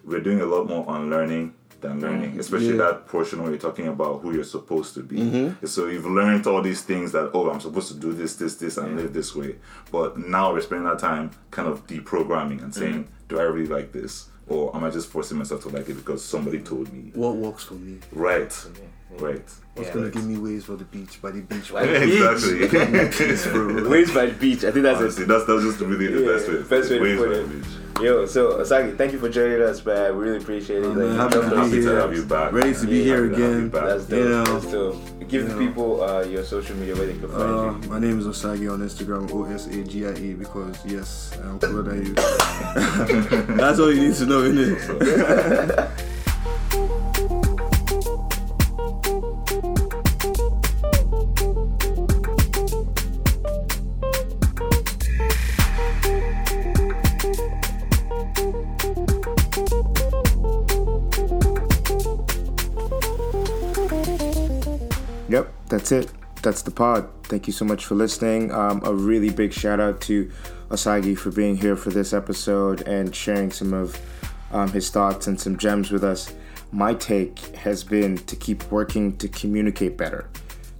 [0.04, 2.80] we're doing a lot more on learning than learning, especially Mm-hmm.
[2.80, 2.86] Yeah.
[2.92, 5.18] that portion where you're talking about who you're supposed to be.
[5.18, 5.66] Mm-hmm.
[5.66, 8.78] So you've learned all these things that oh, I'm supposed to do this, this, this,
[8.78, 9.56] and live this way.
[9.92, 13.28] But now we're spending that time kind of deprogramming and saying, Mm-hmm.
[13.30, 14.30] do I really like this?
[14.48, 17.12] Or am I just forcing myself to like it because somebody told me?
[17.16, 17.98] What works for me?
[18.12, 18.54] Right.
[19.20, 19.42] Right.
[19.76, 19.94] What's Yeah.
[19.96, 21.72] gonna give me waves for the beach by the beach?
[21.74, 22.22] By the beach.
[22.72, 23.90] exactly.
[23.90, 24.64] Waves by the beach.
[24.64, 25.28] I think that's Honestly, it.
[25.28, 26.62] that's that's just really the Yeah, best way.
[26.64, 27.44] best way to Ways put by it.
[27.44, 27.66] the beach.
[28.02, 30.18] Yo, so Osagie, thank you for joining us, man.
[30.18, 30.86] We really appreciate it.
[30.88, 32.00] I'm Like, happy to be Happy to here.
[32.00, 32.52] have you back.
[32.52, 33.70] Ready to be Yeah, here happy to have you again.
[33.72, 34.20] That's dope.
[34.20, 34.44] You know.
[34.46, 34.96] That's dope.
[35.28, 35.68] Give the You know.
[35.68, 37.90] people uh, your social media where they can find Uh, you.
[37.90, 41.60] my name is Osagie on Instagram, O S A G I E, because yes, I'm
[41.60, 42.14] cooler than you.
[43.56, 45.92] That's all you need to know, innit?
[65.92, 66.18] that's it.
[66.42, 67.08] That's the pod.
[67.24, 68.52] Thank you so much for listening.
[68.52, 70.32] Um, a really big shout out to
[70.70, 74.00] Osagie for being here for this episode and sharing some of
[74.52, 76.34] um, his thoughts and some gems with us.
[76.72, 80.30] My take has been to keep working to communicate better,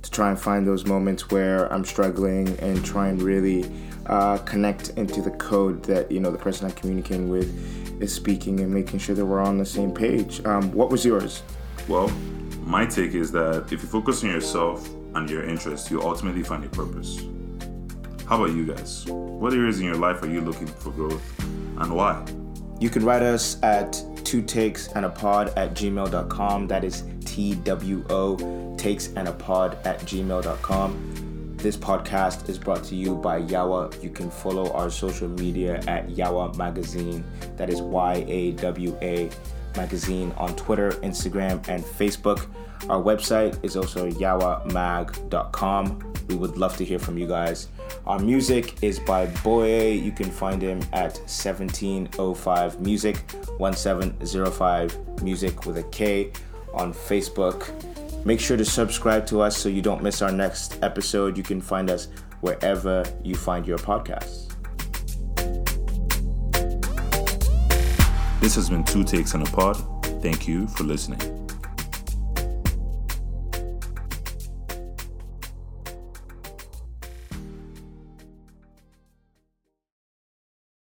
[0.02, 3.70] to try and find those moments where I'm struggling and try and really
[4.08, 8.62] uh, connect into the code that you know the person I'm communicating with is speaking
[8.62, 10.44] and making sure that we're on the same page.
[10.46, 11.44] Um, what was yours?
[11.88, 12.10] Well,
[12.64, 16.64] my take is that if you focus on yourself and your interests, you'll ultimately find
[16.64, 17.22] a purpose.
[18.28, 19.06] How about you guys?
[19.08, 22.24] What areas in your life are you looking for growth and why?
[22.80, 26.68] You can write us at two takes and a pod at gmail.com.
[26.68, 31.58] That is T W O takes and a pod at gmail.com.
[31.58, 34.02] This podcast is brought to you by Yawa.
[34.02, 37.24] You can follow our social media at Yawa Magazine.
[37.58, 39.30] That is Y A W A
[39.76, 42.48] Magazine on Twitter, Instagram, and Facebook.
[42.90, 46.14] Our website is also yawamag.com.
[46.28, 47.68] We would love to hear from you guys.
[48.06, 49.92] Our music is by Boye.
[49.92, 53.18] You can find him at 1705 Music,
[53.58, 56.32] 1705 Music with a K
[56.74, 57.70] on Facebook.
[58.26, 61.38] Make sure to subscribe to us so you don't miss our next episode.
[61.38, 62.08] You can find us
[62.42, 64.48] wherever you find your podcasts.
[68.40, 69.78] This has been Two Takes on a Pod.
[70.22, 71.41] Thank you for listening.